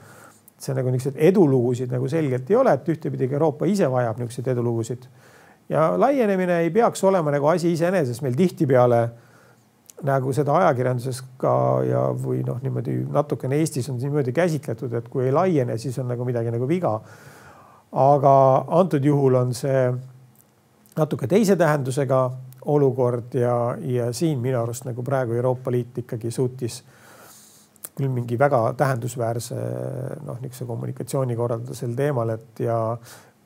see 0.65 0.73
nagu 0.73 0.89
niisuguseid 0.89 1.19
edulugusid 1.29 1.91
nagu 1.93 2.09
selgelt 2.09 2.51
ei 2.51 2.57
ole, 2.57 2.73
et 2.73 2.87
ühtepidi 2.89 3.27
ka 3.29 3.37
Euroopa 3.37 3.67
ise 3.69 3.91
vajab 3.91 4.19
niisuguseid 4.19 4.47
edulugusid. 4.55 5.03
ja 5.69 5.93
laienemine 5.99 6.61
ei 6.61 6.71
peaks 6.71 7.05
olema 7.05 7.31
nagu 7.31 7.47
asi 7.47 7.73
iseeneses, 7.73 8.23
meil 8.23 8.35
tihtipeale 8.35 9.09
nagu 10.03 10.33
seda 10.35 10.57
ajakirjanduses 10.59 11.21
ka 11.39 11.55
ja, 11.87 12.01
või 12.19 12.43
noh, 12.47 12.59
niimoodi 12.63 12.97
natukene 13.15 13.61
Eestis 13.63 13.89
on 13.93 14.01
niimoodi 14.03 14.35
käsitletud, 14.35 14.93
et 14.99 15.07
kui 15.09 15.29
ei 15.29 15.33
laiene, 15.33 15.79
siis 15.79 15.99
on 16.03 16.11
nagu 16.11 16.27
midagi 16.27 16.51
nagu 16.51 16.69
viga. 16.69 16.99
aga 17.95 18.65
antud 18.75 19.05
juhul 19.05 19.35
on 19.39 19.55
see 19.55 19.93
natuke 20.97 21.27
teise 21.31 21.57
tähendusega 21.57 22.31
olukord 22.65 23.35
ja, 23.35 23.77
ja 23.79 24.13
siin 24.13 24.41
minu 24.41 24.59
arust 24.63 24.85
nagu 24.85 25.03
praegu 25.03 25.33
Euroopa 25.33 25.71
Liit 25.71 25.99
ikkagi 26.03 26.31
suutis 26.31 26.83
küll 27.95 28.11
mingi 28.11 28.39
väga 28.39 28.73
tähendusväärse 28.77 29.57
noh, 30.27 30.41
niisuguse 30.41 30.67
kommunikatsiooni 30.67 31.37
korraldada 31.37 31.77
sel 31.79 31.95
teemal, 31.95 32.35
et 32.35 32.65
ja 32.65 32.79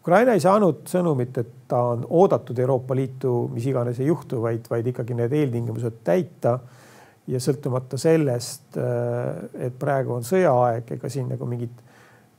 Ukraina 0.09 0.33
ei 0.33 0.40
saanud 0.40 0.87
sõnumit, 0.88 1.37
et 1.37 1.49
ta 1.68 1.83
on 1.90 2.07
oodatud 2.16 2.57
Euroopa 2.57 2.94
Liitu, 2.97 3.33
mis 3.53 3.66
iganes 3.68 3.99
ei 4.01 4.07
juhtu, 4.09 4.38
vaid, 4.40 4.64
vaid 4.71 4.87
ikkagi 4.88 5.12
need 5.18 5.35
eeltingimused 5.37 5.99
täita. 6.05 6.59
ja 7.29 7.37
sõltumata 7.44 7.99
sellest, 8.01 8.79
et 9.61 9.75
praegu 9.77 10.14
on 10.14 10.23
sõjaaeg, 10.25 10.94
ega 10.97 11.11
siin 11.12 11.27
nagu 11.29 11.44
mingit 11.44 11.83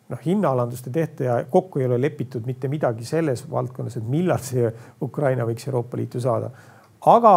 noh, 0.09 0.21
hinnaalandust 0.23 0.87
ei 0.89 0.95
tehta 0.95 1.27
ja 1.27 1.35
kokku 1.45 1.77
ei 1.77 1.85
ole 1.85 1.99
lepitud 2.01 2.47
mitte 2.49 2.67
midagi 2.67 3.05
selles 3.05 3.43
valdkonnas, 3.51 3.99
et 3.99 4.07
millal 4.09 4.41
see 4.41 4.71
Ukraina 5.05 5.45
võiks 5.45 5.69
Euroopa 5.69 5.99
Liitu 6.01 6.17
saada. 6.25 6.49
aga 7.05 7.35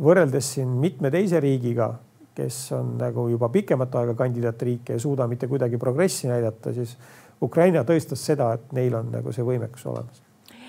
võrreldes 0.00 0.54
siin 0.54 0.72
mitme 0.80 1.10
teise 1.12 1.44
riigiga, 1.44 1.92
kes 2.32 2.72
on 2.72 2.96
nagu 2.96 3.28
juba 3.28 3.52
pikemat 3.52 4.00
aega 4.00 4.14
kandidaatriik 4.16 4.88
ja 4.88 4.96
ei 4.96 5.04
suuda 5.04 5.28
mitte 5.28 5.46
kuidagi 5.46 5.76
progressi 5.76 6.32
näidata, 6.32 6.72
siis 6.72 6.96
Ukraina 7.42 7.82
tõestas 7.84 8.22
seda, 8.26 8.52
et 8.54 8.76
neil 8.76 8.94
on 8.94 9.10
nagu 9.12 9.32
see 9.34 9.44
võimekus 9.46 9.86
olemas. 9.90 10.22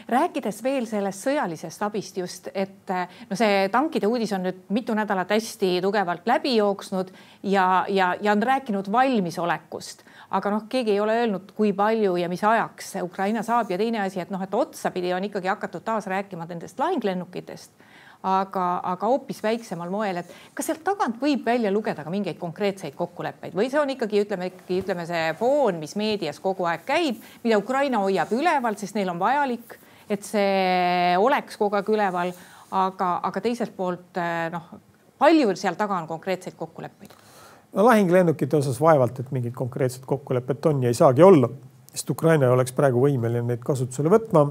Rääkides 0.09 0.57
veel 0.63 0.83
sellest 0.88 1.23
sõjalisest 1.23 1.83
abist 1.86 2.17
just, 2.19 2.49
et 2.53 2.91
no 3.29 3.38
see 3.39 3.69
tankide 3.71 4.09
uudis 4.12 4.33
on 4.36 4.43
nüüd 4.43 4.65
mitu 4.75 4.95
nädalat 4.97 5.31
hästi 5.31 5.77
tugevalt 5.86 6.27
läbi 6.27 6.57
jooksnud 6.57 7.13
ja, 7.43 7.86
ja, 7.88 8.09
ja 8.21 8.33
on 8.36 8.43
rääkinud 8.43 8.91
valmisolekust. 8.91 10.03
Aga 10.33 10.51
noh, 10.51 10.65
keegi 10.69 10.91
ei 10.95 10.99
ole 10.99 11.15
öelnud, 11.21 11.53
kui 11.55 11.71
palju 11.77 12.17
ja 12.19 12.27
mis 12.29 12.43
ajaks 12.43 12.97
Ukraina 13.03 13.45
saab 13.47 13.71
ja 13.71 13.77
teine 13.79 14.01
asi, 14.03 14.19
et 14.19 14.33
noh, 14.33 14.43
et 14.43 14.53
otsapidi 14.53 15.13
on 15.15 15.23
ikkagi 15.29 15.47
hakatud 15.47 15.86
taas 15.88 16.09
rääkima 16.12 16.49
nendest 16.49 16.79
lahinglennukitest 16.83 17.71
aga, 18.23 18.65
aga 18.93 19.09
hoopis 19.12 19.41
väiksemal 19.43 19.91
moel, 19.91 20.21
et 20.21 20.31
kas 20.55 20.69
sealt 20.69 20.83
tagant 20.86 21.19
võib 21.21 21.43
välja 21.45 21.71
lugeda 21.73 22.05
ka 22.05 22.13
mingeid 22.13 22.39
konkreetseid 22.39 22.95
kokkuleppeid 22.95 23.55
või 23.57 23.69
see 23.71 23.81
on 23.81 23.91
ikkagi 23.93 24.23
ütleme 24.23 24.47
ikkagi 24.51 24.79
ütleme 24.83 25.07
see 25.09 25.33
foon, 25.39 25.81
mis 25.81 25.97
meedias 25.99 26.39
kogu 26.43 26.67
aeg 26.69 26.86
käib, 26.88 27.19
mida 27.43 27.59
Ukraina 27.59 27.99
hoiab 28.03 28.31
üleval, 28.36 28.79
sest 28.79 28.95
neil 28.95 29.12
on 29.12 29.19
vajalik, 29.19 29.77
et 30.12 30.23
see 30.23 31.17
oleks 31.19 31.59
kogu 31.59 31.79
aeg 31.79 31.91
üleval, 31.91 32.31
aga, 32.71 33.12
aga 33.27 33.43
teiselt 33.43 33.75
poolt 33.75 34.21
noh, 34.53 34.71
palju 35.19 35.55
seal 35.59 35.75
taga 35.79 35.99
on 35.99 36.07
konkreetseid 36.07 36.55
kokkuleppeid 36.59 37.19
no 37.73 37.86
lahinglennukite 37.86 38.57
osas 38.57 38.79
vaevalt, 38.81 39.19
et 39.19 39.31
mingit 39.36 39.55
konkreetset 39.55 40.05
kokkulepet 40.05 40.65
on 40.71 40.83
ja 40.83 40.91
ei 40.93 40.97
saagi 40.97 41.23
olla, 41.25 41.49
sest 41.93 42.09
Ukraina 42.09 42.47
ei 42.47 42.55
oleks 42.55 42.75
praegu 42.77 43.01
võimeline 43.03 43.47
neid 43.47 43.63
kasutusele 43.65 44.12
võtma. 44.13 44.47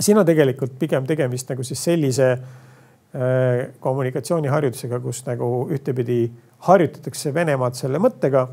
Siin 0.00 0.18
on 0.18 0.26
tegelikult 0.26 0.78
pigem 0.78 1.06
tegemist 1.06 1.50
nagu 1.50 1.62
siis 1.66 1.84
sellise 1.84 2.30
äh, 2.32 3.74
kommunikatsiooniharjutusega, 3.80 5.00
kus 5.00 5.24
nagu 5.28 5.68
ühtepidi 5.70 6.26
harjutatakse 6.68 7.34
Venemaad 7.34 7.78
selle 7.78 8.00
mõttega, 8.02 8.48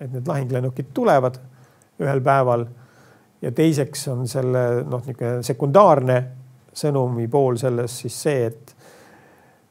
et 0.00 0.12
need 0.12 0.28
lahinglennukid 0.28 0.92
tulevad 0.94 1.38
ühel 2.00 2.20
päeval 2.24 2.66
ja 3.42 3.52
teiseks 3.52 4.08
on 4.12 4.26
selle 4.28 4.66
noh, 4.84 5.02
niisugune 5.06 5.42
sekundaarne 5.46 6.18
sõnumi 6.76 7.28
pool 7.32 7.56
selles 7.60 8.00
siis 8.02 8.22
see, 8.26 8.46
et 8.46 8.72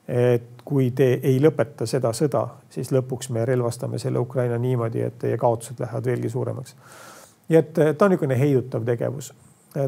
et 0.05 0.61
kui 0.65 0.91
te 0.93 1.15
ei 1.25 1.39
lõpeta 1.41 1.87
seda 1.89 2.11
sõda, 2.13 2.43
siis 2.69 2.91
lõpuks 2.93 3.31
me 3.33 3.45
relvastame 3.45 3.97
selle 4.01 4.21
Ukraina 4.21 4.57
niimoodi, 4.61 5.01
et 5.01 5.17
teie 5.21 5.37
kaotused 5.37 5.81
lähevad 5.81 6.05
veelgi 6.05 6.29
suuremaks. 6.29 6.75
nii 7.49 7.57
et 7.57 7.73
ta 7.73 8.05
on 8.05 8.11
niisugune 8.13 8.37
heidutav 8.39 8.85
tegevus. 8.85 9.33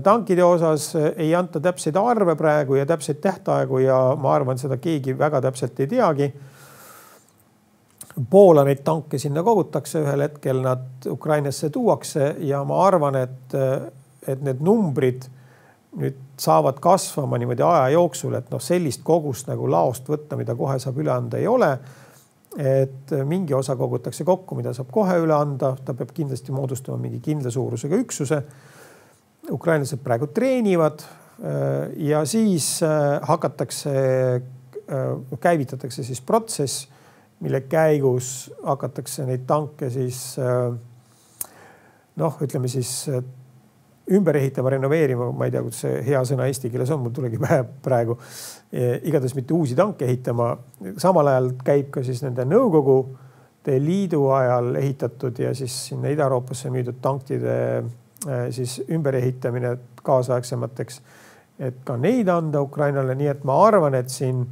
Tankide 0.04 0.44
osas 0.44 0.92
ei 1.16 1.30
anta 1.36 1.60
täpseid 1.64 1.96
arve 2.00 2.36
praegu 2.36 2.76
ja 2.76 2.86
täpseid 2.86 3.22
tähtaegu 3.24 3.80
ja 3.84 3.98
ma 4.20 4.34
arvan, 4.36 4.60
seda 4.60 4.78
keegi 4.82 5.18
väga 5.18 5.42
täpselt 5.42 5.80
ei 5.80 5.88
teagi. 5.88 6.32
Poola 8.30 8.64
neid 8.66 8.82
tanke 8.84 9.20
sinna 9.22 9.44
kogutakse, 9.46 10.02
ühel 10.02 10.26
hetkel 10.26 10.62
nad 10.66 11.06
Ukrainasse 11.10 11.70
tuuakse 11.70 12.36
ja 12.50 12.64
ma 12.66 12.82
arvan, 12.88 13.16
et, 13.22 13.58
et 14.28 14.42
need 14.42 14.64
numbrid 14.66 15.28
nüüd 15.98 16.18
saavad 16.38 16.80
kasvama 16.82 17.38
niimoodi 17.42 17.64
aja 17.66 17.90
jooksul, 17.96 18.36
et 18.38 18.52
noh, 18.54 18.62
sellist 18.62 19.02
kogust 19.06 19.50
nagu 19.50 19.70
laost 19.70 20.10
võtta, 20.10 20.38
mida 20.38 20.56
kohe 20.58 20.78
saab 20.82 21.00
üle 21.02 21.14
anda, 21.14 21.40
ei 21.40 21.48
ole. 21.48 21.78
et 22.58 23.12
mingi 23.28 23.54
osa 23.54 23.76
kogutakse 23.78 24.24
kokku, 24.26 24.56
mida 24.58 24.72
saab 24.74 24.88
kohe 24.92 25.18
üle 25.22 25.34
anda, 25.36 25.76
ta 25.86 25.94
peab 25.94 26.10
kindlasti 26.16 26.52
moodustama 26.56 26.98
mingi 26.98 27.20
kindla 27.22 27.52
suurusega 27.54 28.00
üksuse. 28.02 28.40
Ukrainlased 29.52 30.02
praegu 30.04 30.28
treenivad 30.34 31.04
ja 31.98 32.24
siis 32.26 32.80
hakatakse, 33.30 33.92
käivitatakse 35.40 36.04
siis 36.04 36.22
protsess, 36.22 36.88
mille 37.40 37.62
käigus 37.70 38.52
hakatakse 38.66 39.26
neid 39.28 39.46
tanke 39.48 39.92
siis 39.94 40.22
noh, 42.18 42.40
ütleme 42.42 42.72
siis 42.72 43.06
ümber 44.18 44.40
ehitama, 44.40 44.72
renoveerima, 44.72 45.30
ma 45.36 45.48
ei 45.48 45.54
tea, 45.54 45.62
kuidas 45.66 45.84
see 45.84 46.02
hea 46.08 46.24
sõna 46.26 46.48
eesti 46.48 46.72
keeles 46.72 46.92
on, 46.96 47.04
mul 47.04 47.14
tulegi 47.16 47.40
pähe 47.46 47.62
praegu. 47.84 48.18
igatahes 48.72 49.36
mitte 49.36 49.54
uusi 49.54 49.76
tanke 49.76 50.08
ehitama. 50.08 50.56
samal 50.98 51.28
ajal 51.34 51.54
käib 51.64 51.92
ka 51.94 52.04
siis 52.04 52.24
nende 52.24 52.48
Nõukogude 52.48 53.78
Liidu 53.84 54.30
ajal 54.32 54.76
ehitatud 54.80 55.40
ja 55.44 55.54
siis 55.56 55.76
sinna 55.90 56.10
Ida-Euroopasse 56.14 56.72
müüdud 56.72 57.02
tankide 57.04 57.58
äh, 57.84 57.90
siis 58.52 58.82
ümberehitamine 58.90 59.78
kaasaegsemateks. 60.04 61.02
et 61.60 61.78
ka 61.86 61.98
neid 61.98 62.28
anda 62.30 62.62
Ukrainale, 62.62 63.16
nii 63.16 63.28
et 63.28 63.44
ma 63.44 63.56
arvan, 63.66 63.96
et 63.98 64.10
siin 64.14 64.44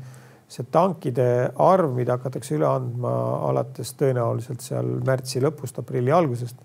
see 0.50 0.66
tankide 0.72 1.52
arv, 1.62 1.92
mida 1.94 2.16
hakatakse 2.18 2.56
üle 2.56 2.66
andma 2.66 3.12
alates 3.50 3.94
tõenäoliselt 4.00 4.62
seal 4.66 4.90
märtsi 5.06 5.42
lõpust, 5.42 5.78
aprilli 5.82 6.12
algusest 6.12 6.62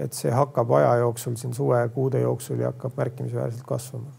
et 0.00 0.16
see 0.16 0.32
hakkab 0.32 0.72
aja 0.78 0.94
jooksul 1.02 1.36
siin 1.36 1.54
suvekuude 1.56 2.22
jooksul 2.22 2.60
ja 2.62 2.72
hakkab 2.72 2.96
märkimisväärselt 3.00 3.66
kasvama 3.68 4.12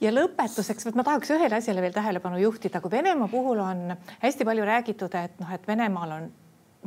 ja 0.00 0.12
lõpetuseks, 0.14 0.86
vot 0.88 0.96
ma 0.96 1.04
tahaks 1.04 1.30
ühele 1.34 1.58
asjale 1.58 1.82
veel 1.84 1.92
tähelepanu 1.92 2.40
juhtida, 2.40 2.80
kui 2.80 2.90
Venemaa 2.90 3.28
puhul 3.28 3.60
on 3.60 3.82
hästi 4.22 4.46
palju 4.48 4.64
räägitud, 4.64 5.14
et 5.14 5.42
noh, 5.42 5.50
et 5.52 5.66
Venemaal 5.68 6.14
on 6.16 6.30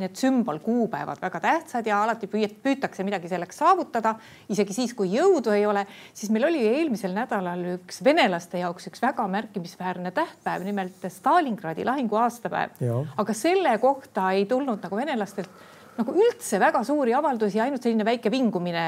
need 0.01 0.15
sümbolkuupäevad 0.17 1.21
väga 1.21 1.39
tähtsad 1.43 1.85
ja 1.85 1.99
alati 2.03 2.27
püütakse 2.27 3.03
midagi 3.05 3.29
selleks 3.29 3.59
saavutada, 3.61 4.15
isegi 4.49 4.73
siis, 4.73 4.93
kui 4.97 5.11
jõudu 5.13 5.53
ei 5.53 5.67
ole, 5.69 5.85
siis 6.13 6.31
meil 6.33 6.47
oli 6.47 6.63
eelmisel 6.65 7.13
nädalal 7.13 7.61
üks 7.75 8.01
venelaste 8.05 8.63
jaoks 8.63 8.89
üks 8.89 9.03
väga 9.03 9.27
märkimisväärne 9.29 10.11
tähtpäev, 10.15 10.65
nimelt 10.65 11.05
Stalingradi 11.13 11.85
lahingu 11.85 12.17
aastapäev. 12.17 12.81
aga 13.17 13.37
selle 13.37 13.77
kohta 13.77 14.31
ei 14.31 14.45
tulnud 14.49 14.81
nagu 14.81 14.97
venelastelt 14.97 15.63
nagu 15.97 16.13
üldse 16.17 16.59
väga 16.59 16.83
suuri 16.83 17.13
avaldusi, 17.13 17.61
ainult 17.61 17.83
selline 17.83 18.05
väike 18.05 18.31
vingumine 18.33 18.85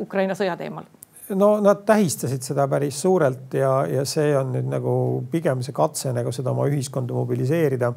Ukraina 0.00 0.36
sõja 0.36 0.56
teemal 0.60 0.84
no 1.34 1.50
nad 1.64 1.84
tähistasid 1.86 2.42
seda 2.44 2.66
päris 2.68 3.00
suurelt 3.02 3.54
ja, 3.54 3.84
ja 3.88 4.04
see 4.08 4.32
on 4.36 4.52
nüüd 4.54 4.68
nagu 4.68 4.94
pigem 5.30 5.62
see 5.64 5.72
katse 5.76 6.12
nagu 6.12 6.32
seda 6.34 6.52
oma 6.52 6.66
ühiskonda 6.68 7.16
mobiliseerida 7.16 7.94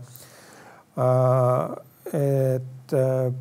äh,. 0.97 1.81
Et 2.11 2.95
äh, 2.97 3.33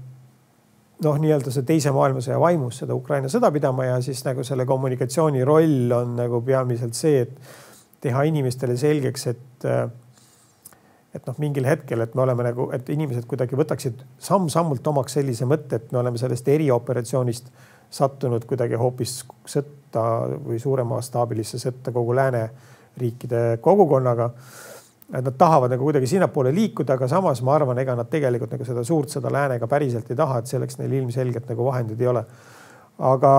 noh, 1.03 1.19
nii-öelda 1.19 1.51
see 1.55 1.67
teise 1.67 1.93
maailmasõja 1.95 2.39
vaimus 2.41 2.83
seda 2.83 2.95
Ukraina 2.95 3.31
sõda 3.33 3.51
pidama 3.55 3.89
ja 3.89 3.99
siis 4.05 4.23
nagu 4.27 4.45
selle 4.47 4.67
kommunikatsiooni 4.69 5.43
roll 5.45 5.93
on 5.97 6.15
nagu 6.21 6.43
peamiselt 6.47 6.95
see, 6.99 7.25
et 7.27 7.59
teha 8.03 8.23
inimestele 8.31 8.77
selgeks, 8.79 9.27
et 9.33 9.69
äh, 9.69 9.87
et 11.13 11.27
noh, 11.29 11.37
mingil 11.43 11.67
hetkel, 11.69 12.01
et 12.01 12.15
me 12.17 12.25
oleme 12.25 12.47
nagu, 12.47 12.71
et 12.73 12.89
inimesed 12.93 13.27
kuidagi 13.29 13.57
võtaksid 13.59 14.01
samm-sammult 14.23 14.87
omaks 14.89 15.19
sellise 15.19 15.45
mõtte, 15.49 15.77
et 15.77 15.93
me 15.93 16.01
oleme 16.01 16.21
sellest 16.21 16.49
erioperatsioonist 16.49 17.51
sattunud 17.93 18.47
kuidagi 18.49 18.79
hoopis 18.81 19.19
sõtta 19.45 20.05
või 20.33 20.57
suuremastaabilisse 20.63 21.61
sõtta 21.61 21.93
kogu 21.93 22.17
lääneriikide 22.17 23.59
kogukonnaga. 23.61 24.31
Et 25.13 25.25
nad 25.25 25.35
tahavad 25.39 25.73
nagu 25.75 25.85
kuidagi 25.85 26.09
sinnapoole 26.09 26.55
liikuda, 26.57 26.97
aga 26.97 27.09
samas 27.11 27.43
ma 27.45 27.57
arvan, 27.59 27.79
ega 27.83 27.97
nad 27.99 28.09
tegelikult 28.11 28.55
nagu 28.55 28.65
seda 28.65 28.85
suurt 28.87 29.13
sõda 29.13 29.33
läänega 29.33 29.69
päriselt 29.69 30.09
ei 30.11 30.17
taha, 30.17 30.41
et 30.41 30.53
selleks 30.53 30.79
neil 30.81 30.95
ilmselgelt 31.03 31.51
nagu 31.53 31.67
vahendeid 31.69 32.01
ei 32.01 32.09
ole. 32.13 32.25
aga 33.13 33.33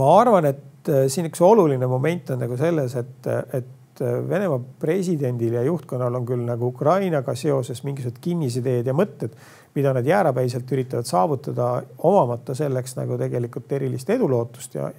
ma 0.00 0.08
arvan, 0.20 0.50
et 0.50 0.90
äh, 0.90 1.04
siin 1.12 1.28
üks 1.30 1.42
oluline 1.44 1.86
moment 1.90 2.34
on 2.34 2.42
nagu 2.44 2.58
selles, 2.58 2.96
et, 2.98 3.30
et 3.30 4.02
äh, 4.02 4.18
Venemaa 4.28 4.60
presidendil 4.80 5.58
ja 5.58 5.62
juhtkonnal 5.66 6.14
on 6.18 6.26
küll 6.26 6.44
nagu 6.46 6.70
Ukrainaga 6.72 7.34
seoses 7.38 7.84
mingisugused 7.84 8.18
kinnisideed 8.24 8.90
ja 8.90 8.94
mõtted, 8.96 9.34
mida 9.74 9.92
nad 9.94 10.06
jäärapäiselt 10.06 10.70
üritavad 10.74 11.06
saavutada, 11.06 11.72
omamata 12.06 12.56
selleks 12.58 12.96
nagu 12.98 13.18
tegelikult 13.20 13.70
erilist 13.78 14.10
edulootust 14.10 14.74
ja 14.74 14.90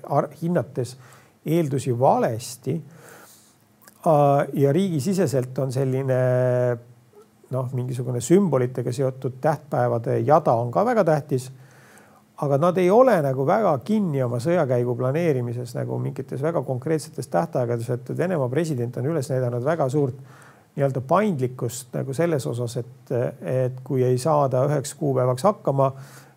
hinnates 0.41 0.95
eeldusi 1.45 1.91
valesti. 1.99 2.77
Ja 4.53 4.71
riigisiseselt 4.73 5.57
on 5.61 5.71
selline 5.71 6.19
noh, 7.51 7.67
mingisugune 7.77 8.21
sümbolitega 8.21 8.93
seotud 8.95 9.35
tähtpäevade 9.41 10.19
jada 10.25 10.55
on 10.57 10.71
ka 10.71 10.85
väga 10.85 11.03
tähtis 11.05 11.51
aga 12.41 12.57
nad 12.57 12.77
ei 12.81 12.89
ole 12.89 13.19
nagu 13.21 13.45
väga 13.45 13.73
kinni 13.85 14.21
oma 14.25 14.39
sõjakäigu 14.41 14.95
planeerimises 14.97 15.75
nagu 15.77 15.97
mingites 16.01 16.41
väga 16.41 16.63
konkreetsetes 16.65 17.29
tähtaegades, 17.29 17.89
et 17.93 18.09
Venemaa 18.17 18.49
president 18.49 18.97
on 18.97 19.09
üles 19.11 19.29
näidanud 19.29 19.65
väga 19.65 19.87
suurt 19.93 20.17
nii-öelda 20.75 21.03
paindlikkust 21.05 21.93
nagu 21.93 22.15
selles 22.17 22.47
osas, 22.47 22.77
et, 22.81 23.13
et 23.45 23.81
kui 23.85 24.01
ei 24.07 24.17
saada 24.21 24.63
üheks 24.69 24.95
kuupäevaks 24.97 25.45
hakkama, 25.45 25.91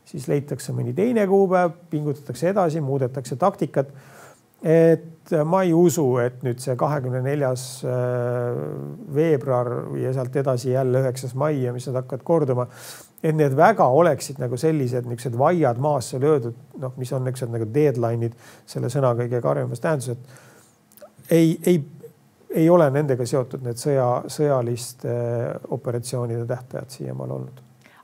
siis 0.05 0.27
leitakse 0.29 0.74
mõni 0.77 0.92
teine 0.96 1.24
kuupäev, 1.31 1.72
pingutatakse 1.90 2.50
edasi, 2.53 2.83
muudetakse 2.85 3.38
taktikat. 3.40 3.94
Et 4.64 5.33
ma 5.44 5.62
ei 5.64 5.72
usu, 5.77 6.05
et 6.20 6.42
nüüd 6.44 6.61
see 6.61 6.77
kahekümne 6.81 7.20
neljas 7.24 7.85
äh, 7.85 8.61
veebruar 9.14 9.96
ja 10.00 10.12
sealt 10.16 10.37
edasi 10.37 10.72
jälle 10.72 11.05
üheksas 11.05 11.35
mai 11.37 11.59
ja 11.62 11.72
mis 11.72 11.88
nad 11.88 12.00
hakkavad 12.00 12.24
korduma 12.24 12.68
et 13.24 13.37
need 13.37 13.57
väga 13.57 13.87
oleksid 13.88 14.38
nagu 14.42 14.57
sellised 14.61 15.07
niisugused 15.09 15.38
vaiad 15.38 15.81
maasse 15.83 16.20
löödud, 16.20 16.57
noh, 16.81 16.92
mis 17.00 17.12
on 17.16 17.24
niisugused 17.24 17.53
nagu 17.55 17.68
deadline'id 17.72 18.35
selle 18.68 18.90
sõna 18.92 19.14
kõige 19.16 19.40
karmimas 19.44 19.81
tähenduses. 19.81 20.18
ei, 21.31 21.57
ei, 21.66 21.79
ei 22.50 22.68
ole 22.70 22.90
nendega 22.92 23.27
seotud 23.27 23.64
need 23.64 23.81
sõja, 23.81 24.09
sõjaliste 24.29 25.14
operatsioonide 25.72 26.44
tähtajad 26.46 26.92
siiamaani 26.98 27.38
olnud. 27.38 27.62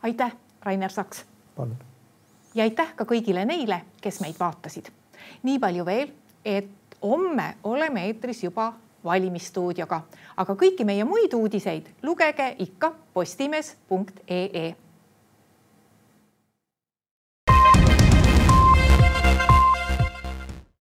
aitäh, 0.08 0.32
Rainer 0.64 0.90
Saks. 0.92 1.24
palun. 1.56 1.76
ja 2.54 2.64
aitäh 2.64 2.96
ka 2.96 3.04
kõigile 3.04 3.44
neile, 3.44 3.82
kes 4.00 4.22
meid 4.24 4.40
vaatasid. 4.40 4.88
nii 5.42 5.58
palju 5.58 5.84
veel, 5.84 6.16
et 6.44 6.68
homme 7.02 7.54
oleme 7.64 8.06
eetris 8.06 8.44
juba 8.44 8.72
valimisstuudioga, 9.04 10.02
aga 10.36 10.54
kõiki 10.54 10.84
meie 10.84 11.04
muid 11.04 11.34
uudiseid 11.34 11.88
lugege 12.02 12.54
ikka 12.58 12.92
postimees.ee 13.14 14.74